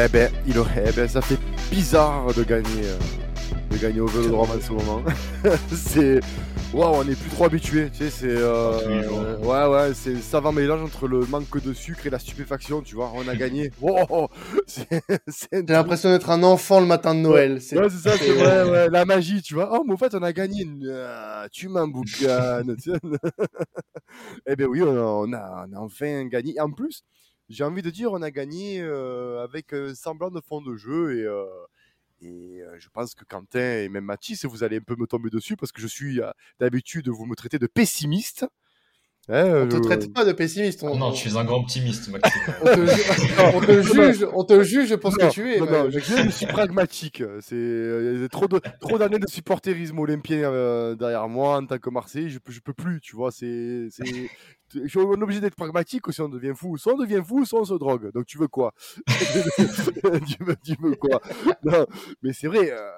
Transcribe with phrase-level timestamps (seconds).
[0.00, 1.38] Eh ben, il aurait, eh ben, ça fait
[1.72, 2.98] bizarre de gagner, euh,
[3.72, 5.02] de gagner au Vélodrome en ce moment.
[5.74, 6.20] c'est,
[6.72, 7.90] waouh, on n'est plus trop habitué.
[7.90, 12.06] Tu sais, c'est, euh, ouais, ouais, c'est un savant mélange entre le manque de sucre
[12.06, 12.80] et la stupéfaction.
[12.80, 13.72] Tu vois, on a gagné.
[13.80, 14.28] Wow,
[14.68, 15.02] c'est,
[15.50, 17.60] J'ai l'impression d'être un enfant le matin de Noël.
[17.60, 19.68] C'est Ouais, c'est ça, c'est vrai, ouais, la magie, tu vois.
[19.72, 20.64] Oh, mais en fait, on a gagné.
[20.92, 22.76] Ah, tu m'emboucanes.
[22.76, 22.98] tu sais.
[24.46, 26.54] eh ben oui, on a, on a, on a enfin gagné.
[26.54, 27.02] Et en plus,
[27.48, 31.18] j'ai envie de dire, on a gagné euh, avec un semblant de fond de jeu
[31.18, 31.24] et.
[31.24, 31.46] euh,
[32.20, 35.30] et euh, je pense que Quentin et même Mathis, vous allez un peu me tomber
[35.30, 38.46] dessus parce que je suis euh, d'habitude, vous me traitez de pessimiste.
[39.30, 40.82] Hein, On te je- traite pas de pessimiste.
[40.82, 42.40] On, Oh non, tu es un grand optimiste, Maxime.
[42.62, 43.02] on te, ju-
[43.54, 45.58] on te juge, on te juge pour ce Non, que tu es.
[45.60, 47.22] non, non, je, je suis pragmatique.
[47.40, 51.58] C'est euh, il y a trop de trop d'années de supporterisme olympien euh, derrière moi
[51.58, 52.30] en tant que Marseille.
[52.30, 53.30] Je peux je peux plus, tu vois.
[53.30, 54.04] C'est c'est
[54.74, 56.76] je suis obligé d'être pragmatique ou sinon on devient fou.
[56.78, 58.10] Soit on devient fou, soit on se drogue.
[58.12, 58.72] Donc tu veux quoi?
[59.06, 61.20] Tu, veux, tu veux quoi?
[61.64, 61.86] Non,
[62.22, 62.70] mais c'est vrai.
[62.72, 62.90] euh,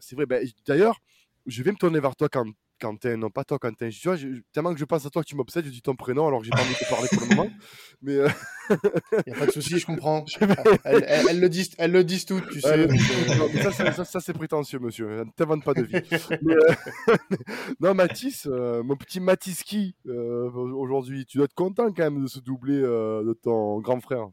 [0.00, 0.26] c'est vrai.
[0.26, 0.98] Ben, D'ailleurs,
[1.46, 2.44] je vais me tourner vers toi quand
[2.82, 3.88] Quentin, non pas toi Quentin.
[3.88, 5.94] Tu vois, je- tellement que je pense à toi que tu m'obsèdes, je dis ton
[5.94, 7.50] prénom alors que j'ai pas envie de te parler pour le moment.
[8.02, 8.28] Mais euh,
[9.26, 10.24] Y a pas de souci, je comprends.
[10.84, 12.86] Elles, elles- elles le disent, elles le disent toutes, tu sais.
[12.88, 12.96] Donc,
[13.30, 15.24] euh, non, mais ça, ça, ça, ça, c'est prétentieux, monsieur.
[15.24, 16.00] Ne t'invente pas de vie.
[16.42, 17.16] Mais, euh,
[17.80, 22.26] non, Mathis, euh, mon petit Matiski, euh, aujourd'hui, tu dois être content quand même de
[22.26, 24.28] se doubler de ton grand frère.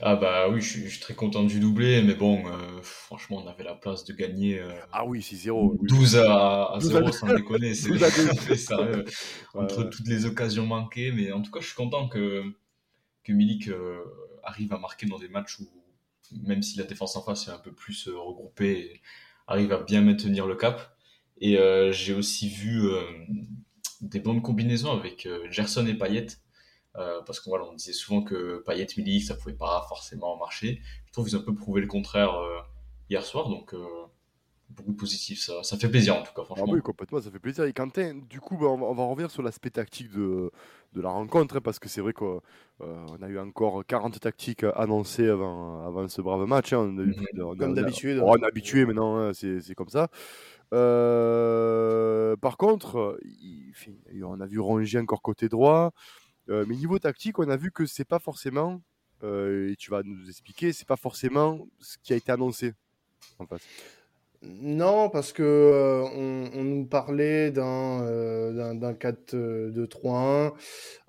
[0.00, 3.42] Ah bah oui, je suis, je suis très content du doublé, mais bon, euh, franchement,
[3.44, 5.76] on avait la place de gagner euh, Ah oui, 6-0.
[5.80, 5.88] oui.
[5.88, 7.74] 12 à, à 12 à 0 sans déconner.
[7.74, 8.28] C'est 12 à 2.
[8.46, 9.04] c'est sérieux.
[9.56, 9.90] Entre Ouais.
[9.90, 12.42] toutes les occasions manquées, mais en tout cas, je suis content que,
[13.24, 14.02] que Milik euh,
[14.44, 15.68] arrive à marquer dans des matchs où,
[16.46, 19.02] même si la défense en face est un peu plus regroupée,
[19.46, 20.96] arrive à bien maintenir le cap.
[21.40, 21.58] Et
[21.92, 22.82] j'ai aussi vu
[24.00, 26.26] des bonnes combinaisons avec Gerson et Payet.
[26.96, 30.80] Euh, parce qu'on voilà, on disait souvent que Payet Milik, ça pouvait pas forcément marcher.
[31.06, 32.60] Je trouve qu'ils ont un peu prouvé le contraire euh,
[33.10, 33.84] hier soir, donc euh,
[34.70, 35.40] beaucoup de positifs.
[35.40, 36.66] Ça, ça fait plaisir en tout cas, Ah franchement.
[36.72, 37.64] oui, complètement, ça fait plaisir.
[37.64, 40.52] Et Quentin, du coup, bah, on, va, on va revenir sur l'aspect tactique de,
[40.92, 42.40] de la rencontre, hein, parce que c'est vrai qu'on
[42.80, 46.72] euh, on a eu encore 40 tactiques annoncées avant, avant ce brave match.
[46.72, 46.78] hein.
[46.78, 47.14] On a eu Mhm.
[47.14, 48.20] plus de- on a- Comme on a- d'habitude.
[48.22, 50.08] On est habitué maintenant, hein, c'est c'est comme ça.
[50.72, 53.72] Euh, par contre, il-
[54.24, 55.92] on a vu Rongier encore côté droit,
[56.48, 58.82] euh, mais niveau tactique, on a vu que c'est pas forcément,
[59.22, 62.74] euh, et tu vas nous expliquer, c'est pas forcément ce qui a été annoncé
[63.38, 63.62] en face.
[64.46, 66.02] Non, parce que euh,
[66.54, 70.52] on, nous parlait d'un euh, d'un d'un 4-2-3-1.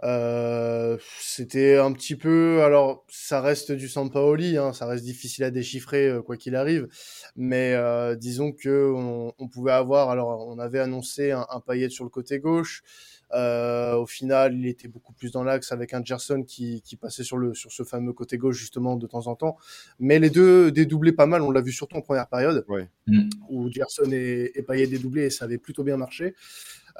[0.03, 2.61] Euh, c'était un petit peu.
[2.63, 6.87] Alors, ça reste du Sampaoli, hein, ça reste difficile à déchiffrer quoi qu'il arrive.
[7.35, 7.75] Mais
[8.17, 8.93] disons que
[9.37, 10.09] on, pouvait avoir.
[10.09, 12.83] Alors, on avait annoncé un, un sur le côté gauche.
[13.33, 17.23] Euh, au final, il était beaucoup plus dans l'axe avec un Gerson qui, qui passait
[17.23, 19.57] sur le sur ce fameux côté gauche justement de temps en temps.
[19.99, 21.41] Mais les deux dédoublaient pas mal.
[21.41, 22.63] On l'a vu surtout en première période
[23.07, 23.29] Mm.
[23.49, 26.33] où Gerson et, et Payet dédoublés et ça avait plutôt bien marché.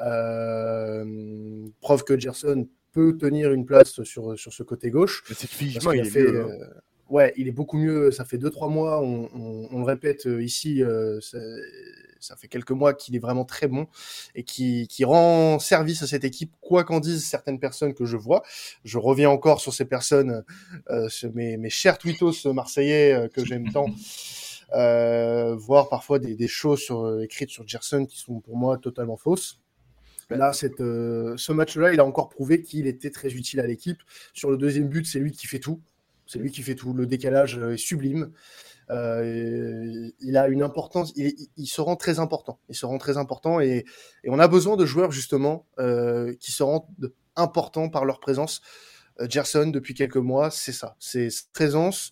[0.02, 5.24] Euh, preuve que Gerson peut tenir une place sur, sur ce côté gauche.
[5.30, 6.42] Mais c'est physiquement, il est fait, mieux.
[6.46, 6.50] hein.
[6.62, 6.66] euh,
[7.09, 8.12] ouais, il est beaucoup mieux.
[8.12, 11.19] Ça fait 2-3 mois, on, on- on le répète ici, euh,
[12.19, 13.87] ça, fait quelques mois qu'il est vraiment très bon
[14.33, 18.17] et qui, qui rend service à cette équipe, quoi qu'en disent certaines personnes que je
[18.17, 18.43] vois.
[18.83, 20.43] Je reviens encore sur ces personnes,
[20.89, 23.87] euh, mes, mes chers twittos marseillais euh, que j'aime tant.
[24.73, 28.77] Euh, voir parfois des, des choses sur, euh, écrites sur Gerson qui sont pour moi
[28.77, 29.61] totalement fausses.
[30.31, 34.01] Là, cette, ce match-là, il a encore prouvé qu'il était très utile à l'équipe.
[34.33, 35.81] Sur le deuxième but, c'est lui qui fait tout.
[36.25, 36.93] C'est lui qui fait tout.
[36.93, 38.31] Le décalage est sublime.
[38.90, 41.13] Euh, il a une importance.
[41.16, 42.59] Il, se rend très important.
[42.69, 43.85] Il se rend très important et,
[44.23, 46.85] et on a besoin de joueurs justement euh, qui se rendent
[47.35, 48.62] importants par leur présence.
[49.19, 50.95] Euh, Gerson, depuis quelques mois, c'est ça.
[51.00, 52.12] C'est cette présence.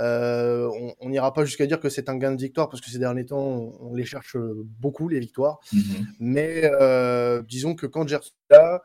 [0.00, 0.70] Euh,
[1.00, 3.26] on- n'ira pas jusqu'à dire que c'est un gain de victoire parce que ces derniers
[3.26, 4.36] temps, on, on les cherche
[4.80, 5.58] beaucoup les victoires.
[5.72, 6.06] Mhm.
[6.20, 6.70] Mais
[7.48, 8.82] disons que quand Gerson est là,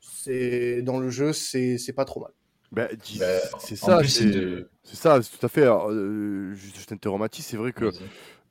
[0.00, 2.32] c'est dans le jeu, c'est pas trop mal.
[3.02, 5.62] Dis- Ben, c'est ça, c'est de- ça, c'est tout à fait.
[5.62, 7.92] Alors, euh, je t'interromps, Mathis, c'est vrai que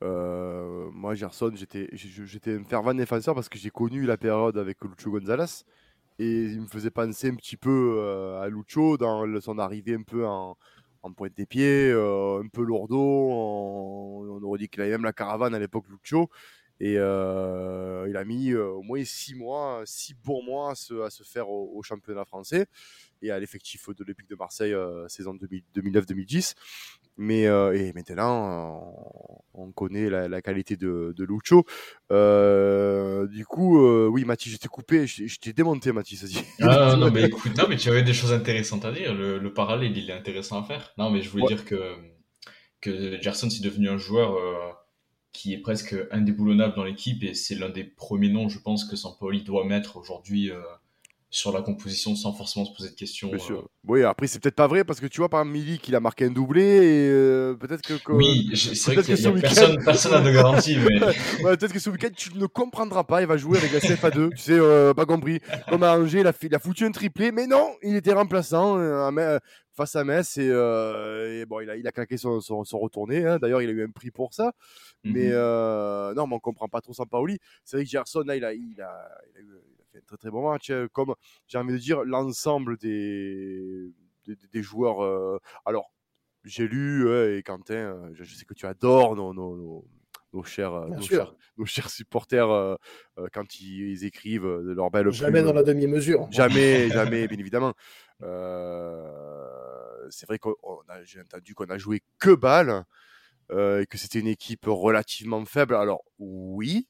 [0.02, 5.10] euh, moi, Gerson, j'étais un fervent défenseur parce que j'ai connu la période avec Lucho
[5.12, 5.64] Gonzalez
[6.18, 10.02] et il me faisait penser un petit peu euh, à Lucho dans son arrivée un
[10.02, 10.56] peu en,
[11.02, 13.30] en pointe des pieds, un peu lourdeau.
[13.32, 16.30] en- on aurait dit qu'il avait même la caravane à l'époque, Lucho.
[16.78, 21.02] Et euh, il a mis euh, au moins six mois, six bons mois à se,
[21.02, 22.66] à se faire au, au championnat français
[23.22, 26.54] et à l'effectif de l'Olympique de Marseille euh, saison 2000 2009-2010.
[27.18, 28.94] Mais et maintenant,
[29.54, 31.64] on connaît la, qualité de, de Lucho.
[33.30, 36.26] du coup, oui, Mathis, je t'ai coupé, je, t'ai démonté, Mathis.
[36.60, 39.14] Ah, non, mais écoute, non, mais tu avais des choses intéressantes à dire.
[39.14, 40.92] Le, parallèle, il est intéressant à faire.
[40.98, 41.94] Non, mais je voulais dire que,
[42.82, 44.75] que Gerson, c'est devenu un joueur
[45.36, 48.96] qui est presque indéboulonnable dans l'équipe et c'est l'un des premiers noms, je pense, que
[48.96, 50.50] Sampaoli doit mettre aujourd'hui
[51.36, 53.28] sur la composition sans forcément se poser de questions.
[53.28, 53.58] Bien sûr.
[53.58, 53.68] Euh.
[53.86, 56.24] Oui, après, c'est peut-être pas vrai parce que tu vois, par Milik, il a marqué
[56.24, 58.12] un doublé et euh, peut-être que.
[58.12, 60.76] Oui, c'est vrai qu'il y a, personne, personne n'a de garantie.
[60.78, 60.98] Mais...
[61.56, 63.20] peut-être que ce week-end, tu ne comprendras pas.
[63.20, 64.30] Il va jouer avec la CFA2.
[64.30, 65.40] tu sais, euh, pas compris.
[65.68, 68.78] Comme à Angers, il a, il a foutu un triplé, mais non, il était remplaçant
[69.76, 73.26] face à Metz et, bon, il a, il a claqué son, son, retourné.
[73.26, 73.38] Hein.
[73.38, 74.52] D'ailleurs, il a eu un prix pour ça.
[75.04, 76.14] Mais mhm.
[76.14, 77.38] non, mais on comprend pas trop Paoli.
[77.64, 80.30] C'est vrai que Gerson, là, il a, il a, il a eu un très très
[80.30, 80.70] bon match.
[80.70, 81.14] Hein, comme
[81.46, 83.92] j'ai envie de dire, l'ensemble des,
[84.52, 85.02] des, joueurs.
[85.02, 85.92] Euh, alors,
[86.44, 89.84] j'ai lu, et Quentin, euh, je, sais que tu adores nos, nos,
[90.32, 92.78] nos, chers, euh, nos, chers, nos, chers, supporters
[93.32, 96.28] quand ils, écrivent de leur belle Jamais dans la demi-mesure.
[96.30, 97.74] Jamais, jamais, bien évidemment.
[100.10, 100.48] C'est vrai que
[101.04, 102.84] j'ai entendu qu'on a joué que balle
[103.50, 105.74] et que c'était une équipe relativement faible.
[105.74, 106.88] Alors, oui,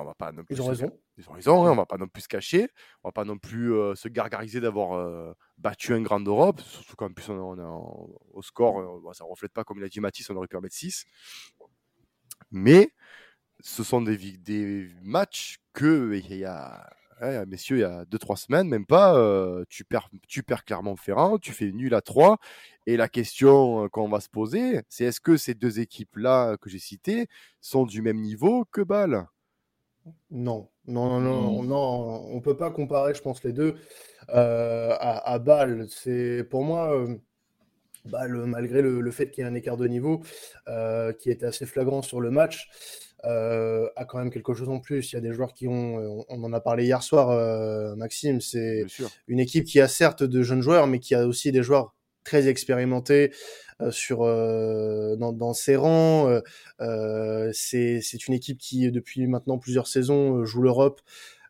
[0.00, 0.90] on va pas non plus Ils ont raison.
[1.18, 2.68] Ils ont raison, hein, on va pas non plus se cacher,
[3.02, 6.96] on va pas non plus euh, se gargariser d'avoir euh, battu un grand d'Europe, surtout
[6.96, 10.30] qu'en plus on, est au score, euh, ça reflète pas comme il a dit Mathis,
[10.30, 11.04] on aurait pu en mettre 6.
[12.50, 12.94] Mais
[13.60, 16.90] ce sont des, des matchs que il y a,
[17.46, 19.14] messieurs, il y a 2-3 semaines, même pas,
[19.68, 22.38] tu, perds, tu perds Clermont-Ferrand, tu fais nul à 3,
[22.86, 26.78] et la question qu'on va se poser, c'est est-ce que ces deux équipes-là que j'ai
[26.78, 27.28] citées
[27.60, 29.26] sont du même niveau que Bâle?
[30.30, 33.76] Non, non, non, non, non, on peut pas comparer, je pense, les deux
[34.30, 35.86] euh, à, à Bâle.
[35.88, 37.16] C'est pour moi, euh,
[38.04, 40.22] Bâle, malgré le, fait qu'il y ait un écart de niveau
[40.68, 42.68] euh, qui était assez flagrant sur le match,
[43.24, 45.12] a quand même quelque chose en plus.
[45.12, 48.86] Il y a des joueurs qui ont, on en a parlé hier soir, Maxime, c'est
[49.28, 52.48] une équipe qui a certes de jeunes joueurs, mais qui a aussi des joueurs très
[52.48, 53.32] expérimentés,
[53.82, 56.40] euh, sur euh, dans, dans, ses rangs.
[56.80, 61.00] Euh, c'est une équipe qui depuis maintenant plusieurs saisons joue l'Europe,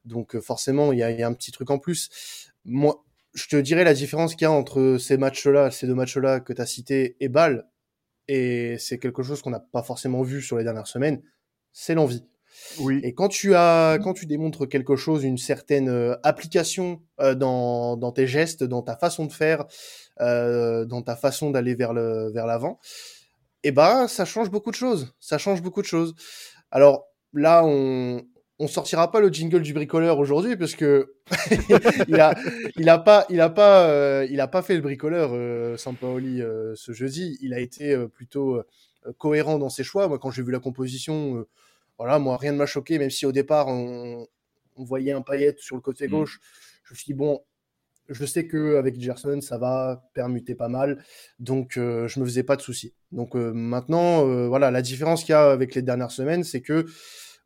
[0.04, 2.50] donc forcément il y a, y a, un petit truc en plus.
[2.64, 3.04] Moi,
[3.34, 6.52] je te dirais la différence qu'il y a entre ces matchs-là, ces deux matchs-là que
[6.52, 7.66] tu as cités et Bâle,
[8.28, 11.22] et c'est quelque chose qu'on n'a pas forcément vu sur les dernières semaines,
[11.72, 12.24] c'est l'envie.
[12.78, 13.00] Oui.
[13.02, 18.26] Et quand tu as, quand tu démontres quelque chose, une certaine application dans, dans tes
[18.26, 19.64] gestes, dans ta façon de faire,
[20.20, 22.78] euh, dans ta façon d'aller vers le vers l'avant,
[23.64, 25.14] et eh ben ça change beaucoup de choses.
[25.20, 26.14] Ça change beaucoup de choses.
[26.70, 28.22] Alors là, on
[28.58, 31.14] on sortira pas le jingle du bricoleur aujourd'hui parce que
[32.08, 32.34] il a
[32.76, 36.40] il a pas il a pas euh, il a pas fait le bricoleur euh, Sampaoli
[36.40, 37.38] euh, ce jeudi.
[37.40, 38.62] Il a été euh, plutôt
[39.18, 40.08] cohérent dans ses choix.
[40.08, 41.46] Moi, quand j'ai vu la composition,
[41.98, 44.26] voilà, moi rien ne m'a choqué, même si au départ on,
[44.76, 46.10] on voyait un paillette sur le côté mmh.
[46.10, 46.40] gauche.
[46.84, 47.40] Je me suis dit bon,
[48.08, 51.02] je sais que avec Gerson, ça va permuter pas mal,
[51.38, 52.94] donc euh, je me faisais pas de soucis.
[53.10, 56.60] Donc euh, maintenant, euh, voilà, la différence qu'il y a avec les dernières semaines, c'est
[56.60, 56.86] que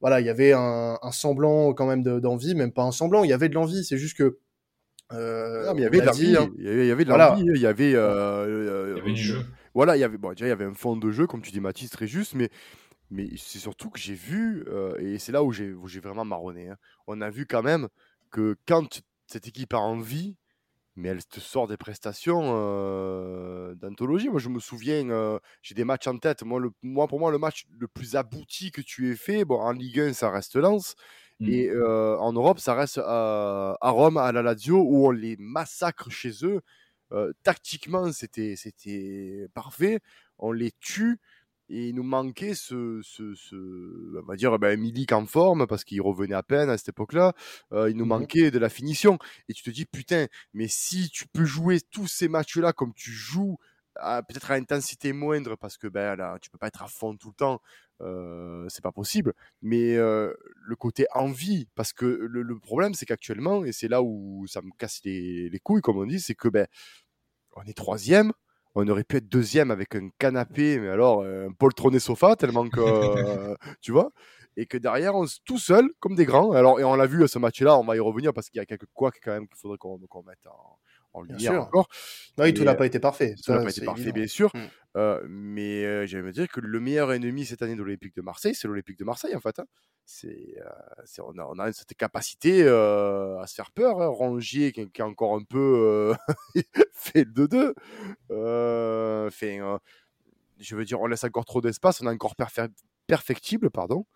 [0.01, 3.33] voilà, il y avait un, semblant quand même d'envie, même pas un semblant, il y
[3.33, 3.85] avait de l'envie.
[3.85, 4.39] C'est juste que
[5.13, 6.51] non, mais il y avait de l'envie, hein.
[6.59, 9.45] il y avait de l'envie, il y avait, il y avait du jeu.
[9.77, 11.53] Voilà, il y avait bon, déjà il y avait un fond de jeu, comme tu
[11.53, 12.51] dis Mathis, très juste, mais
[13.11, 14.65] mais c'est surtout que j'ai vu,
[14.99, 16.71] et c'est là où j'ai vraiment marronné.
[16.71, 16.77] Hein.
[17.07, 17.89] On a vu quand même
[18.33, 20.37] que quand cette équipe a envie,
[20.97, 24.29] mais elle te sort des prestations euh, d'anthologie.
[24.29, 26.43] Moi, je me souviens, euh, j'ai des matchs en tête.
[26.43, 29.61] Moi, le, moi, pour moi, le match le plus abouti que tu aies fait, bon,
[29.61, 30.97] en Ligue 1, ça reste Lens.
[31.39, 31.49] Mmh.
[31.49, 35.37] Et euh, en Europe, ça reste à, à, Rome, à la Lazio, où on les
[35.39, 36.63] massacre chez eux.
[37.43, 40.01] Tactiquement, c'était parfait.
[40.39, 41.19] On les tue.
[41.69, 45.83] Et il nous manquait ce, ce, ce on va dire, ben, Milik en forme parce
[45.83, 47.35] qu'il revenait à peine à cette époque-là.
[47.73, 49.19] Euh, il nous mmh manquait de la finition.
[49.49, 53.11] Et tu te dis, putain, mais si tu peux jouer tous ces matchs-là comme tu
[53.11, 53.59] joues,
[54.29, 57.29] peut-être à intensité moindre parce que ben là, tu peux pas être à fond tout
[57.29, 57.63] le temps.
[58.03, 59.33] Euh, c'est pas possible.
[59.63, 60.35] Mais euh,
[60.67, 64.61] le côté envie, parce que le, le problème, c'est qu'actuellement, et c'est là où ça
[64.63, 66.67] me casse les, les couilles, comme on dit, c'est que ben
[67.57, 68.33] on est troisième
[68.77, 72.69] on aurait pu être deuxième avec un canapé, mais alors euh, un poltronné sofa, tellement
[72.69, 74.11] que, euh, tu vois,
[74.59, 76.53] et que derrière, on se tout seul, comme des grands.
[76.53, 78.63] Alors, et on l'a vu à ce match-là, on va y revenir parce qu'il y
[78.63, 80.79] a quelques couacs quand même qu'il faudrait qu'on mette en,
[81.13, 81.89] en lumière encore.
[82.39, 83.35] Oui, tout n'a pas été parfait.
[83.43, 84.51] Tout n'a pas été parfait, bien sûr.
[84.55, 84.61] Mm.
[84.97, 88.23] Euh, mais euh, j'allais me dire que le meilleur ennemi cette année de l'Olympique de
[88.23, 89.59] Marseille, c'est l'Olympique de Marseille, en fait.
[89.59, 89.67] Hein.
[90.07, 94.01] C'est, euh, on, a, on, a, cette capacité à se faire peur.
[94.01, 94.09] Hein.
[94.09, 96.15] Rongier, qui, qui, a encore un peu
[96.93, 97.75] fait le
[98.31, 99.31] 2-2.
[99.31, 99.61] fait,
[100.59, 102.35] je veux dire, on laisse encore trop d'espace, on est encore
[103.07, 104.07] perfectible, pardon.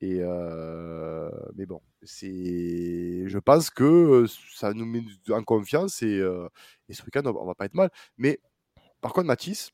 [0.00, 6.22] Et euh, mais bon, c'est, je pense que ça nous met en confiance et,
[6.88, 7.90] et ce week-end on va pas être mal.
[8.16, 8.40] Mais
[9.00, 9.72] par contre, Mathis,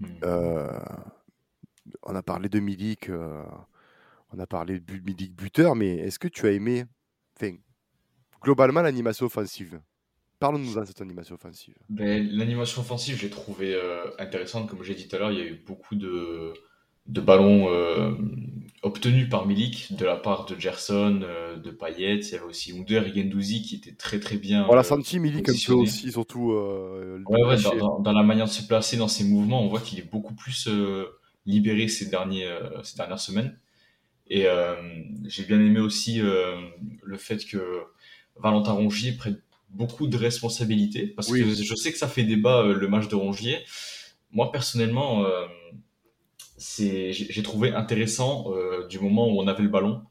[0.00, 0.06] mmh.
[2.02, 6.46] on a parlé de Milik, on a parlé de Milik buteur, mais est-ce que tu
[6.46, 6.84] as aimé,
[7.36, 7.54] enfin,
[8.42, 9.80] globalement l'animation offensive?
[10.38, 11.76] Parle-nous de cette animation offensive.
[11.88, 14.68] Ben, l'animation offensive, j'ai trouvé euh, intéressante.
[14.68, 16.52] Comme j'ai dit tout à l'heure, il y a eu beaucoup de,
[17.06, 18.12] de ballons euh,
[18.82, 22.18] obtenus par Milik de la part de Gerson, euh, de Payet.
[22.18, 24.66] Il y avait aussi Under et Gendouzi qui étaient très très bien.
[24.68, 26.52] On l'a senti Milik un peu aussi, surtout.
[27.26, 29.98] Ouais, ouais, dans, dans, la manière de se placer, dans ses mouvements, on voit qu'il
[29.98, 30.68] est beaucoup plus
[31.46, 32.48] libéré ces, derniers,
[32.82, 33.58] ces dernières semaines.
[34.28, 34.46] Et
[35.26, 37.82] j'ai bien aimé aussi le fait que
[38.36, 39.40] Valentin Rongier prenne
[39.72, 43.14] beaucoup de responsabilités parce que je sais que ça fait débat euh, le match de
[43.14, 43.58] Rongier.
[44.30, 45.46] Moi personnellement, euh,
[46.62, 50.02] c'est j'ai trouvé intéressant euh, du moment où on avait le ballon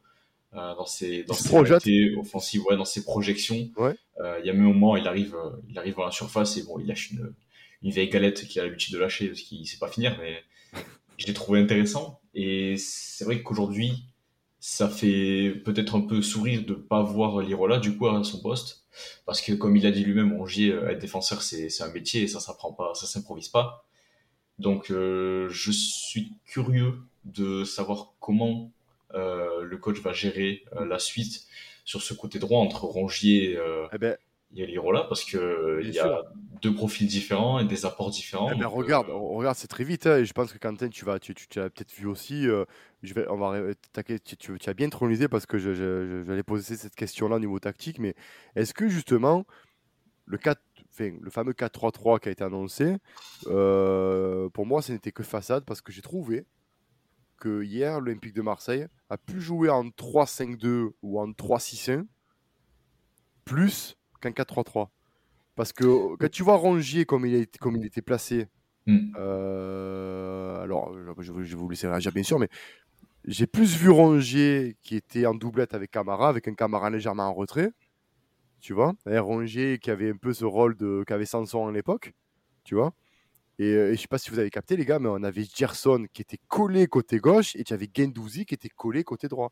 [0.54, 3.70] dans ses dans ses offensives, ouais, dans ses projections.
[3.80, 5.36] Il y a même un moment, il arrive
[5.70, 7.34] il arrive dans la surface et bon, il lâche une
[7.82, 10.44] une vieille galette qu'il a l'habitude de lâcher parce qu'il sait pas finir, mais
[11.18, 12.20] je l'ai trouvé intéressant.
[12.34, 14.06] Et c'est vrai qu'aujourd'hui,
[14.60, 18.86] ça fait peut-être un peu sourire de pas voir Lirola du coup à son poste
[19.26, 22.28] parce que comme il a dit lui-même Rongier euh, être défenseur c'est un métier et
[22.28, 23.88] ça s'apprend pas ça s'improvise pas
[24.60, 28.72] donc euh, je suis curieux de savoir comment
[29.14, 31.46] euh, le coach va gérer la suite
[31.86, 33.58] sur ce côté droit entre Rongier
[33.92, 34.18] eh ben,
[34.56, 36.24] et Lirola parce que il y a
[36.62, 38.52] deux profils différents et des apports différents.
[38.54, 40.06] Eh ben, regarde, regarde, c'est très vite.
[40.06, 42.44] Hein, et je pense que Quentin, tu vas, tu, tu, as peut-être vu aussi.
[42.44, 46.76] je vais, on va, tu, tu, as bien tronisé parce que je, je, j'allais poser
[46.76, 47.98] cette question-là au niveau tactique.
[47.98, 48.14] Mais
[48.56, 49.46] est-ce que justement
[50.32, 52.98] le 4, enfin, le fameux 4-3-3 qui a été annoncé,
[53.48, 56.46] euh, pour moi, ce n'était que façade parce que j'ai trouvé
[57.38, 62.06] que hier, l'Olympique de Marseille a pu jouer en 3-5-2 ou en 3-6-1
[63.46, 64.90] plus qu'un 4-3-3.
[65.56, 68.48] Parce que quand tu vois Rongier comme il, est, comme il était placé,
[68.86, 69.14] hmm.
[69.18, 72.48] euh, alors je, vais vous laisser réagir bien sûr, mais
[73.26, 77.34] j'ai plus vu Rongier qui était en doublette avec Camara, avec un Camara légèrement en
[77.34, 77.72] retrait,
[78.62, 78.94] tu vois.
[79.10, 82.14] Et Rongier qui avait un peu ce rôle de qu'avait Sanson à l'époque,
[82.64, 82.94] tu vois.
[83.60, 85.44] Et, euh, et, je sais pas si vous avez capté les gars, mais on avait
[85.44, 89.52] Gerson qui était collé côté gauche et tu avais Gendouzi qui était collé côté droit.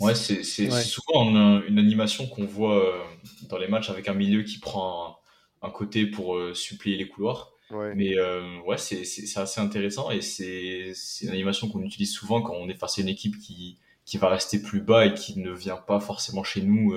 [0.00, 3.02] Ouais, c'est souvent une, animation qu'on voit euh,
[3.48, 5.18] dans les matchs avec un milieu qui prend
[5.62, 7.52] un, côté pour euh, supplier les couloirs.
[7.96, 9.02] Mais euh, ouais, c'est
[9.36, 13.08] assez intéressant et c'est une animation qu'on utilise souvent quand on est face à une
[13.08, 16.94] équipe qui, qui va rester plus bas et qui ne vient pas forcément chez nous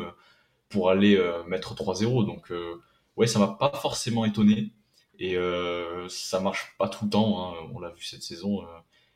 [0.69, 2.25] pour aller mettre 3-0.
[2.25, 2.51] Donc
[3.15, 4.71] ouais, ça m'a pas forcément étonné
[5.19, 5.35] et
[6.09, 7.53] ça marche pas tout le temps.
[7.53, 7.69] Hein.
[7.73, 8.63] On l'a vu cette saison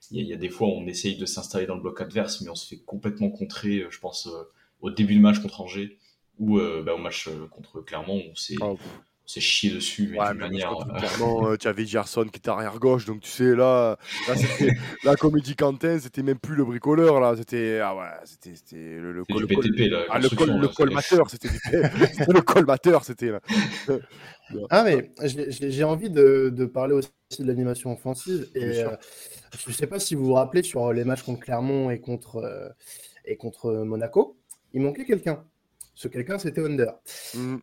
[0.09, 2.49] il y, a des fois où on essaye de s'installer dans le bloc adverse, mais
[2.49, 4.43] on se fait complètement contrer, euh, je pense, euh,
[4.81, 5.97] au début du match contre Angers
[6.39, 8.23] ou euh, bah, au match contre Clermont.
[9.25, 13.21] C'est chier dessus mais ouais, manière clairement tu avais Gerson qui était arrière gauche donc
[13.21, 13.97] tu sais là
[14.27, 14.73] là c'était
[15.03, 19.13] la comédie Quentin c'était même plus le bricoleur là c'était ah ouais c'était c'était le,
[19.13, 23.39] le, col, BTP, ah, le, col, le colmateur c'était le colmateur c'était là
[24.69, 27.09] ah mais j'ai envie de, de, parler aussi
[27.39, 28.83] de l'animation offensive et
[29.57, 32.37] je ne sais pas si vous vous rappelez sur les matchs contre Clermont et contre,
[32.37, 32.69] euh,
[33.25, 34.37] et contre Monaco,
[34.73, 35.43] il manquait quelqu'un.
[35.93, 36.93] Ce quelqu'un, c'était Under.
[37.35, 37.57] Mm.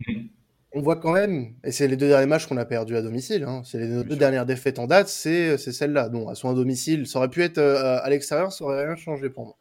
[0.72, 3.44] On voit quand même, et c'est les deux derniers matchs qu'on a perdus à domicile,
[3.44, 6.10] hein, c'est les deux dernières défaites en date, c'est celle-là.
[6.10, 8.96] Bon, elles sont à domicile, ça aurait pu être euh, à l'extérieur, ça aurait rien
[8.96, 9.56] changé pour moi.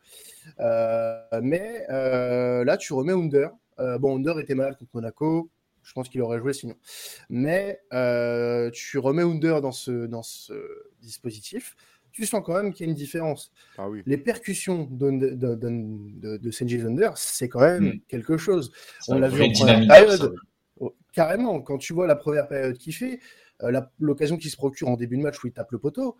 [0.59, 3.51] Euh, mais là, tu remets Under.
[3.99, 5.49] bon, Under était malade contre Monaco,
[5.81, 6.75] je pense qu'il aurait joué sinon.
[7.29, 7.79] Mais
[8.73, 10.53] tu remets Under dans ce, dans ce
[11.01, 11.75] dispositif
[12.17, 13.51] tu sens quand même qu'il y a une différence.
[13.77, 14.01] Ah oui.
[14.07, 17.99] Les percussions de, de, de, de, Thunder, c'est quand même hmm.
[18.07, 18.71] quelque chose.
[19.07, 20.33] On l'a vu en première période.
[20.33, 20.39] Oh,
[21.13, 23.19] carrément, quand tu vois la première période qu'il fait,
[23.63, 26.17] euh, l'occasion qu'il se procure en début de match où il tape le poteau,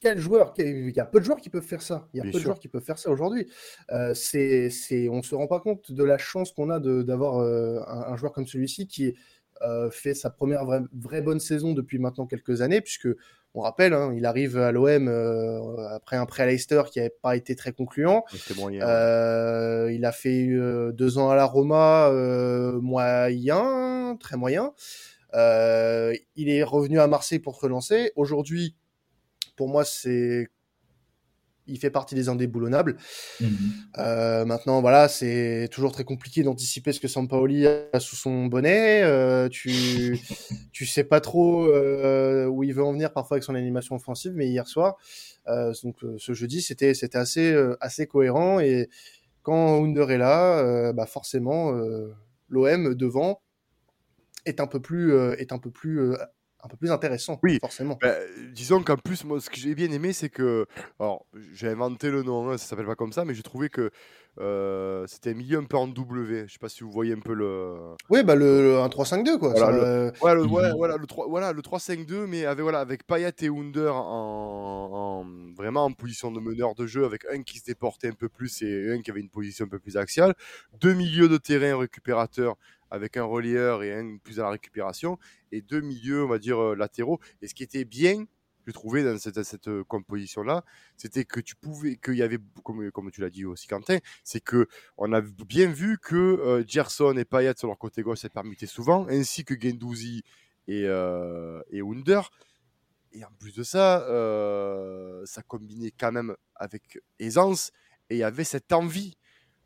[0.00, 2.08] quel joueur Il y a peu de joueurs qui peuvent faire ça.
[2.14, 3.46] Il y a peu de joueurs qui peuvent faire ça aujourd'hui.
[3.90, 4.70] Euh, c'est,
[5.10, 8.16] on ne se rend pas compte de la chance qu'on a d'avoir euh, un, un,
[8.16, 9.14] joueur comme celui-ci qui
[9.62, 13.08] euh, fait sa première vraie, vraie, bonne saison depuis maintenant quelques années, puisque
[13.54, 17.14] on rappelle, hein, il arrive à l'OM euh, après un prêt à Leicester qui n'avait
[17.22, 18.24] pas été très concluant.
[18.58, 22.10] Euh, il a fait euh, deux ans à la Roma,
[22.80, 24.72] moyen, très moyen.
[25.34, 28.12] il est revenu à Marseille pour se relancer.
[28.14, 28.76] Aujourd'hui,
[29.56, 30.48] pour moi, c'est
[31.70, 32.96] il fait partie des indéboulonnables.
[33.40, 33.48] Mhm.
[33.98, 39.02] Euh, maintenant, voilà, c'est toujours très compliqué d'anticiper ce que Sampaoli a sous son bonnet.
[39.02, 40.18] Euh, tu,
[40.72, 44.32] tu sais pas trop euh, où il veut en venir parfois avec son animation offensive,
[44.34, 44.96] mais hier soir,
[45.82, 48.88] donc ce jeudi, c'était c'était assez assez cohérent et
[49.42, 51.72] quand Under est là, bah forcément
[52.48, 53.40] l'OM devant
[54.46, 56.14] est un peu plus est un peu plus
[56.62, 57.58] un peu plus intéressant, Oui.
[57.60, 57.98] forcément.
[58.02, 58.16] Ben,
[58.52, 60.66] disons qu'en plus, moi, ce que j'ai bien aimé, c'est que.
[60.98, 63.90] Alors, j'ai inventé le nom, hein, ça s'appelle pas comme ça, mais j'ai trouvé que
[64.38, 66.44] euh, c'était un milieu un peu en W.
[66.46, 67.74] Je sais pas si vous voyez un peu le.
[68.10, 69.50] Oui, bah le, le 1-3-5-2 quoi.
[69.50, 72.80] Voilà, le- euh, Ouais, le, ouais, voilà, le 3, voilà, le 3-5-2, mais avec, voilà,
[72.80, 77.42] avec Payet et Under en, en- vraiment en position de meneur de jeu, avec un
[77.42, 79.96] qui se déportait un peu plus et un qui avait une position un peu plus
[79.96, 80.34] axiale.
[80.80, 82.56] Deux milieux de terrain récupérateurs
[82.90, 85.18] avec un relieur et un plus à la récupération,
[85.52, 87.20] et deux milieux, on va dire, euh, latéraux.
[87.42, 88.24] Et ce qui était bien,
[88.66, 90.64] je trouvais, dans cette, euh, composition-là,
[90.96, 94.66] c'était que tu pouvais, qu'il y avait, comme, tu l'as dit aussi, Quentin, c'est que
[94.96, 98.66] on a bien vu que euh, Gerson et Payet sur leur côté gauche, ça permettait
[98.66, 100.22] souvent, ainsi que Gendouzi
[100.68, 102.30] et, euh, et Under.
[103.12, 107.72] Et en plus de ça, euh, ça combinait quand même avec aisance
[108.08, 109.16] et il y avait cette envie.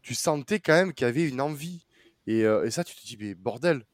[0.01, 1.87] Tu sentais quand même qu'il y avait une envie.
[2.27, 3.85] Et, euh, et ça, tu te dis, mais bordel.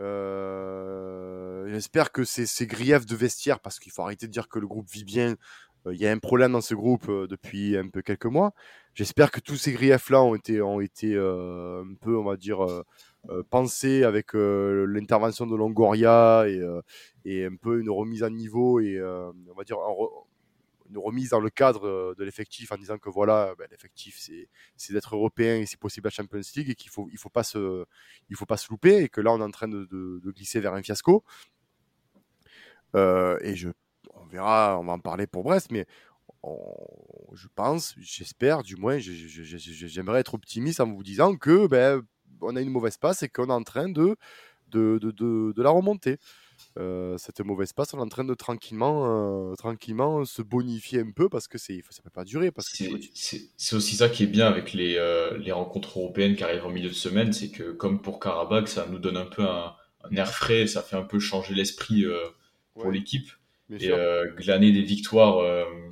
[0.00, 4.66] Euh, J'espère que ces, griefs de vestiaire, parce qu'il faut arrêter de dire que le
[4.66, 5.36] groupe vit bien.
[5.86, 8.52] euh, Il y a un problème dans ce groupe depuis un peu quelques mois.
[8.94, 12.82] J'espère que tous ces griefs-là ont été, ont été un peu, on va dire, euh,
[14.04, 16.46] avec l'intervention de Longoria
[17.24, 19.78] et, un peu une remise à niveau et on va dire
[20.90, 24.48] une remise dans le cadre euh, de l'effectif en disant que voilà, ben, l'effectif c'est
[24.76, 27.44] c'est d'être européen et si possible la Champions League et qu'il faut il faut pas
[27.44, 27.84] se
[28.34, 30.74] faut pas se louper et que là on est en train de, de- glisser vers
[30.74, 31.24] un fiasco.
[32.96, 33.68] Euh, et je
[34.14, 35.86] on verra, on va en parler pour Brest, mais
[37.34, 42.02] je pense, j'espère, du moins, j'aimerais être optimiste en vous disant que ben,
[42.40, 44.16] on a une mauvaise passe et qu'on est en train de,
[44.68, 46.18] de, de- de la remonter.
[46.78, 51.10] Euh, cette mauvaise passe, on est en train de tranquillement, euh, tranquillement se bonifier un
[51.10, 52.50] peu parce que c'est, ça peut pas durer.
[52.52, 53.10] Parce que C'est tu-
[53.56, 56.70] c'est- aussi ça qui est bien avec les, euh, les rencontres européennes qui arrivent en
[56.70, 60.16] milieu de semaine, c'est que comme pour Karabakh, ça nous donne un peu un, un
[60.16, 62.04] air frais, ça fait un peu changer l'esprit
[62.74, 63.28] pour Ouais, l'équipe.
[63.72, 63.90] Et
[64.36, 65.44] glaner des victoires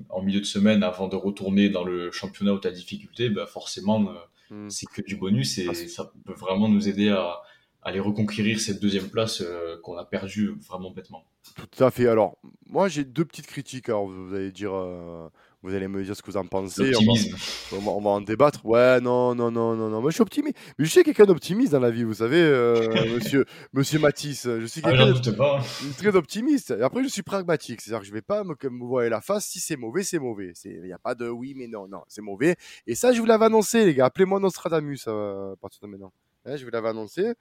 [0.08, 3.46] en milieu de semaine avant de retourner dans le championnat où tu as difficulté, bah
[3.46, 4.14] forcément, euh,
[4.50, 4.70] Mm.
[4.70, 7.40] c'est que du bonus et Parce- ça peut vraiment nous aider à
[7.88, 11.24] aller reconquérir cette deuxième place euh, qu'on a perdue vraiment bêtement.
[11.72, 12.06] Tout à fait.
[12.08, 13.88] Alors, moi, j'ai deux petites critiques.
[13.88, 15.28] Alors, vous allez dire, euh,
[15.62, 16.82] vous allez me dire ce que vous en pensez.
[16.82, 17.36] On va, L'optimisme.
[17.72, 18.64] on va- on va en débattre.
[18.66, 20.00] Ouais, non, non, non, non, non.
[20.02, 20.56] Moi, je suis optimiste.
[20.78, 22.86] Mais je suis quelqu'un d'optimiste dans la vie, vous savez, euh,
[23.32, 24.44] monsieur, monsieur Matisse.
[24.46, 25.64] Je suis Ah, quelqu'un pas.
[25.96, 26.70] très optimiste.
[26.78, 27.80] Et après, je suis pragmatique.
[27.80, 29.46] C'est-à-dire que je vais pas me, me voiler la face.
[29.46, 30.52] Si c'est mauvais, c'est mauvais.
[30.64, 32.56] Il n'y a pas de oui, mais non, non, c'est mauvais.
[32.86, 34.06] Et ça, je vous l'avais annoncé, les gars.
[34.06, 36.12] Appelez-moi Nostradamus à partir de maintenant.
[36.48, 37.34] Hein, je vous l'avais annoncé.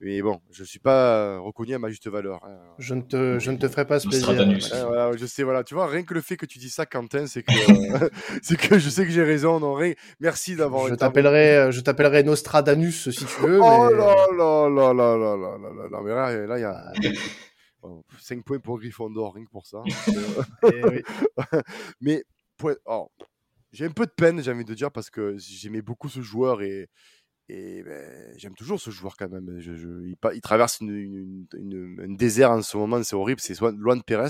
[0.00, 2.44] Mais bon, je suis pas reconnu à ma juste valeur.
[2.44, 2.58] hein.
[2.78, 4.26] Je ne te, je ne te ferai pas ce plaisir.
[4.86, 7.26] Voilà, je sais, voilà, tu vois, rien que le fait que tu dis ça, Quentin,
[7.26, 7.52] c'est que,
[8.04, 8.08] euh,
[8.42, 9.60] c'est que je sais que j'ai raison.
[9.60, 10.88] Non, rien- Merci d'avoir.
[10.88, 13.60] Je t'appellerai, je t'appellerai Nostradamus si tu veux.
[13.62, 16.00] Oh mais- là là là là là là là là là.
[16.02, 16.92] Mais là, là, il y a
[18.18, 19.82] 5 points pour Gryffondor, rien que pour ça.
[20.72, 21.02] Eh.
[22.00, 22.24] Mais
[22.56, 23.08] point- oh,
[23.72, 26.62] j'ai un peu de peine, j'ai envie de dire, parce que j'aimais beaucoup ce joueur
[26.62, 26.88] et,
[27.48, 29.58] et ben, j'aime toujours ce joueur quand même.
[29.60, 33.40] Je- je- il, traverse une, une- une- un désert en ce moment, c'est horrible.
[33.40, 34.28] C'est Luan Pérez.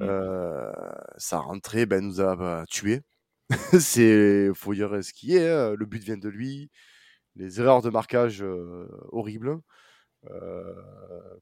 [0.00, 0.72] Euh,
[1.18, 3.02] sa rentrée ben, nous a bah, tués.
[3.80, 5.48] c'est faut dire ce qui est.
[5.50, 5.74] hein.
[5.76, 6.70] Le but vient de lui.
[7.36, 9.58] Les erreurs de marquage euh, horribles.
[10.30, 10.74] Euh,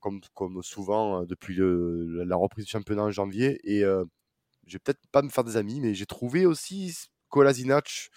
[0.00, 3.60] comme, comme souvent depuis le- la reprise du championnat en janvier.
[3.64, 6.96] Et je vais peut-être pas me faire des amis, mais j'ai trouvé aussi
[7.28, 8.10] Kolasinac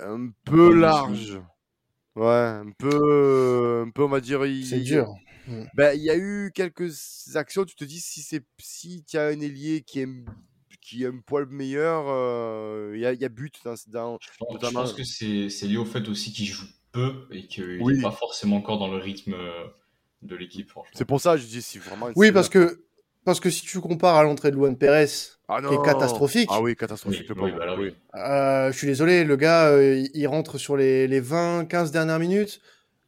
[0.00, 1.40] un peu large.
[2.16, 4.44] Ouais, un peu, un peu, on va dire.
[4.46, 5.14] il- C'est dur.
[5.74, 6.92] ben, il y a eu quelques
[7.36, 10.08] actions, tu te dis si c'est si tu as un ailier qui est,
[10.80, 14.18] qui est un poil meilleur, euh, il y, a, il y a but dans, dans-
[14.20, 17.26] Je pense, je Notamment- pense que c'est c'est lié au fait aussi qu'il joue peu
[17.30, 18.00] et qu'il n'est Oui.
[18.02, 19.66] pas forcément encore dans le rythme euh,
[20.22, 20.90] de l'équipe, franchement.
[20.94, 22.10] C'est pour ça que je dis si vraiment.
[22.16, 22.84] Oui, parce que,
[23.30, 25.06] parce que si tu compares à l'entrée de Luan Pérez,
[25.48, 26.48] ah, qui est catastrophique.
[26.52, 27.28] Ah oui, Oui, catastrophique.
[27.28, 27.94] le oui, pauvre, bah là, oui.
[28.16, 32.18] euh, je suis désolé, le gars, euh, il- rentre sur les, les 20, 15 dernières
[32.18, 32.60] minutes.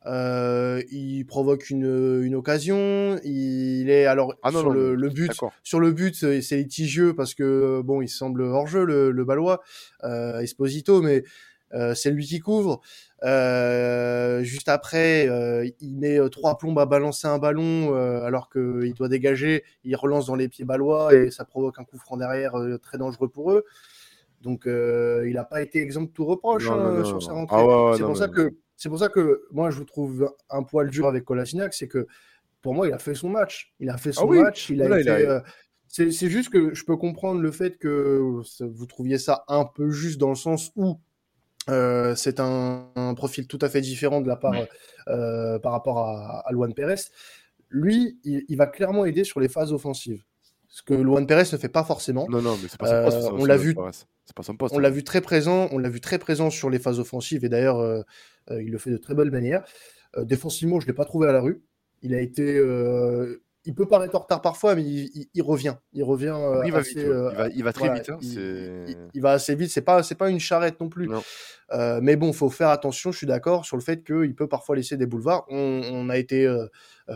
[0.07, 3.19] euh, il provoque une, une occasion.
[3.25, 5.33] Il est alors Ah non, sur non, le, but.
[5.63, 9.61] Sur le but, c'est litigieux parce que bon, il semble hors jeu le, le Balois,
[10.05, 11.23] euh, Esposito, mais
[11.95, 12.81] c'est lui qui couvre.
[13.25, 18.51] Euh, juste après, euh, il met euh, trois plombes à balancer un ballon euh, alors
[18.51, 19.65] qu'il doit dégager.
[19.85, 22.99] Il relance dans les pieds balois et ça provoque un coup franc derrière euh, très
[22.99, 23.65] dangereux pour eux.
[24.43, 27.21] Donc, il n'a pas été exempt de tout reproche Non, hein, non, sur non.
[27.21, 27.57] sa rentrée.
[27.61, 30.65] Ah ouais, c'est pour ça que c'est pour ça que moi je vous trouve un
[30.65, 32.09] poil dur avec Kolasinac, c'est que
[32.61, 34.83] pour moi il a fait son match, il a fait son Ah oui, match, il
[34.83, 35.11] a voilà, il été.
[35.27, 35.41] a- euh,
[35.87, 38.19] c'est juste que je peux comprendre le fait que
[38.61, 40.99] vous trouviez ça un peu juste dans le sens où
[41.71, 44.69] euh, c'est un, un profil tout à fait différent de la part Ouais.
[45.09, 46.97] euh, par rapport à, à Luan Pérez.
[47.71, 50.23] Lui, il, il va clairement aider sur les phases offensives,
[50.69, 52.27] ce que Luan Pérez ne fait pas forcément.
[52.29, 53.21] Non, non, mais c'est pas son Euh, poste.
[53.23, 53.91] ça, on l'a vu- pas
[54.43, 54.75] son poste.
[54.75, 57.49] On l'a vu très présent, on l'a vu très présent sur les phases offensives et
[57.49, 58.03] d'ailleurs euh,
[58.51, 59.65] euh, il le fait de très belle manière.
[60.17, 61.63] Euh, défensivement, je l'ai pas trouvé à la rue.
[62.03, 65.77] Il a été, euh, il peut paraître en retard parfois, mais il, il- il revient,
[65.93, 66.37] il revient.
[66.65, 67.07] Il va assez, vite.
[67.09, 67.31] ouais.
[67.33, 68.11] Il va, il va très voilà, vite.
[68.11, 68.19] hein,
[69.15, 69.71] il, va assez vite.
[69.71, 71.09] C'est pas, c'est pas une charrette non plus.
[71.09, 71.23] Non.
[71.73, 73.13] Euh, mais bon, faut faire attention.
[73.13, 75.45] Je suis d'accord sur le fait qu'il peut parfois laisser des boulevards.
[75.49, 76.67] On, on a été euh,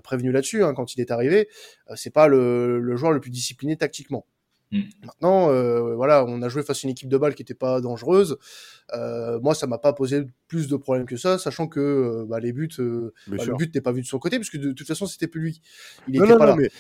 [0.05, 1.49] prévenu là-dessus hein, quand il est arrivé.
[1.91, 4.25] Euh, c'est pas le, le joueur le plus discipliné tactiquement.
[4.73, 4.81] Mm.
[5.05, 7.81] Maintenant, euh, voilà, on a joué face à une équipe de balle qui était pas
[7.81, 8.37] dangereuse.
[8.95, 12.41] Euh, moi, ça m'a pas posé plus de problèmes que ça, sachant que euh, bah,
[12.41, 14.59] les buts, euh, Bien bah, le but n'est pas vu de son côté, parce que
[14.59, 15.63] de, toute façon, c'était plus lui.
[16.09, 16.63] Il Non, était non, pas non, là.
[16.63, 16.71] mais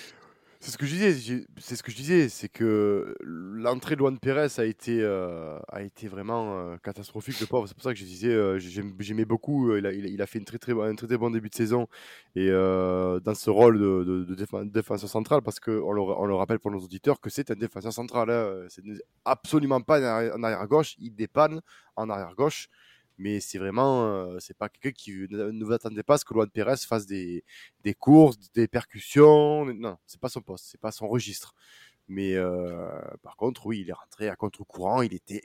[0.61, 1.45] c'est ce que je disais.
[1.59, 5.83] C'est ce que je disais, c'est que l'entrée de Juan Pérez a été, euh, a
[5.83, 7.37] été vraiment euh, catastrophique.
[7.37, 9.75] C'est pour ça que je disais, euh, j'aimais beaucoup.
[9.77, 11.87] Il a, il a- fait une très, très, un très, très bon début de saison
[12.35, 16.35] et dans ce rôle de, de- de défense- défenseur central, parce qu'on le, on le
[16.35, 18.31] rappelle pour nos auditeurs que c'est un défenseur central.
[18.31, 18.67] hein.
[18.69, 18.83] C'est
[19.25, 20.95] absolument pas en arrière, en arrière gauche.
[20.99, 21.61] Il dépanne
[21.97, 22.69] en arrière gauche.
[23.19, 26.25] Mais c'est vraiment, euh, c'est pas quelqu'un qui ne, ne vous attendez pas à ce
[26.25, 27.45] que Luan Pérez fasse des,
[27.83, 29.65] des courses, des percussions.
[29.75, 31.55] Non, c'est pas son poste, c'est pas son registre.
[32.09, 35.43] Mais euh, par contre, oui, il est rentré à contre-courant, il était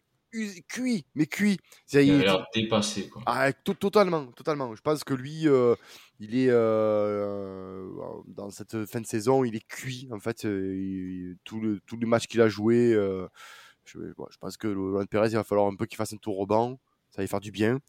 [0.69, 1.57] cuit, mais cuit.
[1.91, 3.09] Il a l'air dépassé.
[3.09, 3.21] Quoi.
[3.25, 4.73] ah, to- totalement, totalement.
[4.75, 5.75] Je pense que lui, euh,
[6.19, 7.87] il est euh,
[8.27, 10.07] dans cette fin de saison, il est cuit.
[10.11, 12.93] En fait, euh, il- tout le tout le match qu'il a joué,
[13.85, 16.17] je, bon, je pense que Laurent Pérez, il va falloir un peu qu'il fasse un
[16.17, 16.79] tour au banc.
[17.11, 17.79] Ça va lui faire du bien.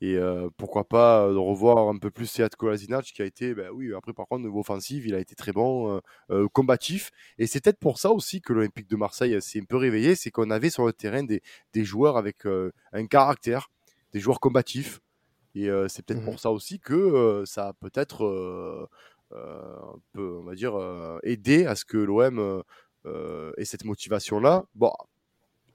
[0.00, 3.54] Et euh, pourquoi pas euh, de revoir un peu plus Seat Kolasinac qui a été,
[3.54, 7.10] ben oui, après par contre, niveau offensif, il a été très bon, euh, euh, combatif.
[7.38, 10.30] Et c'est peut-être pour ça aussi que l'Olympique de Marseille s'est un peu réveillé, c'est
[10.32, 11.40] qu'on avait sur le terrain des,
[11.72, 13.70] des joueurs avec euh, un caractère,
[14.12, 15.00] des joueurs combatifs.
[15.54, 16.24] Et euh, c'est peut-être Mhm.
[16.24, 18.86] pour ça aussi que euh, ça a peut-être euh,
[19.32, 19.76] euh,
[20.16, 22.62] on va dire, euh, aidé à ce que l'OM euh,
[23.06, 24.64] euh, ait cette motivation-là.
[24.74, 24.92] Bon,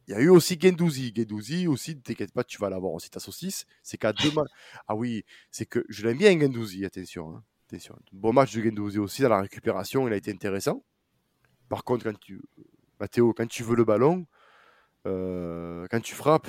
[0.07, 1.13] il y a eu aussi Gendouzi.
[1.15, 3.65] Gendouzi aussi, t'inquiète pas, tu vas l'avoir aussi ta saucisse.
[3.83, 4.51] C'est qu'à deux matchs.
[4.87, 7.29] Ah oui, c'est que je l'aime bien Gendouzi, attention.
[7.35, 7.43] hein.
[7.69, 7.97] attention.
[8.13, 10.83] Bon match de Gendouzi aussi dans la récupération, il a été intéressant.
[11.69, 12.41] Par contre, quand tu,
[12.99, 14.25] Mathéo, quand tu veux le ballon,
[15.05, 16.47] euh, quand tu frappes,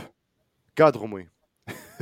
[0.74, 1.24] cadre au moins.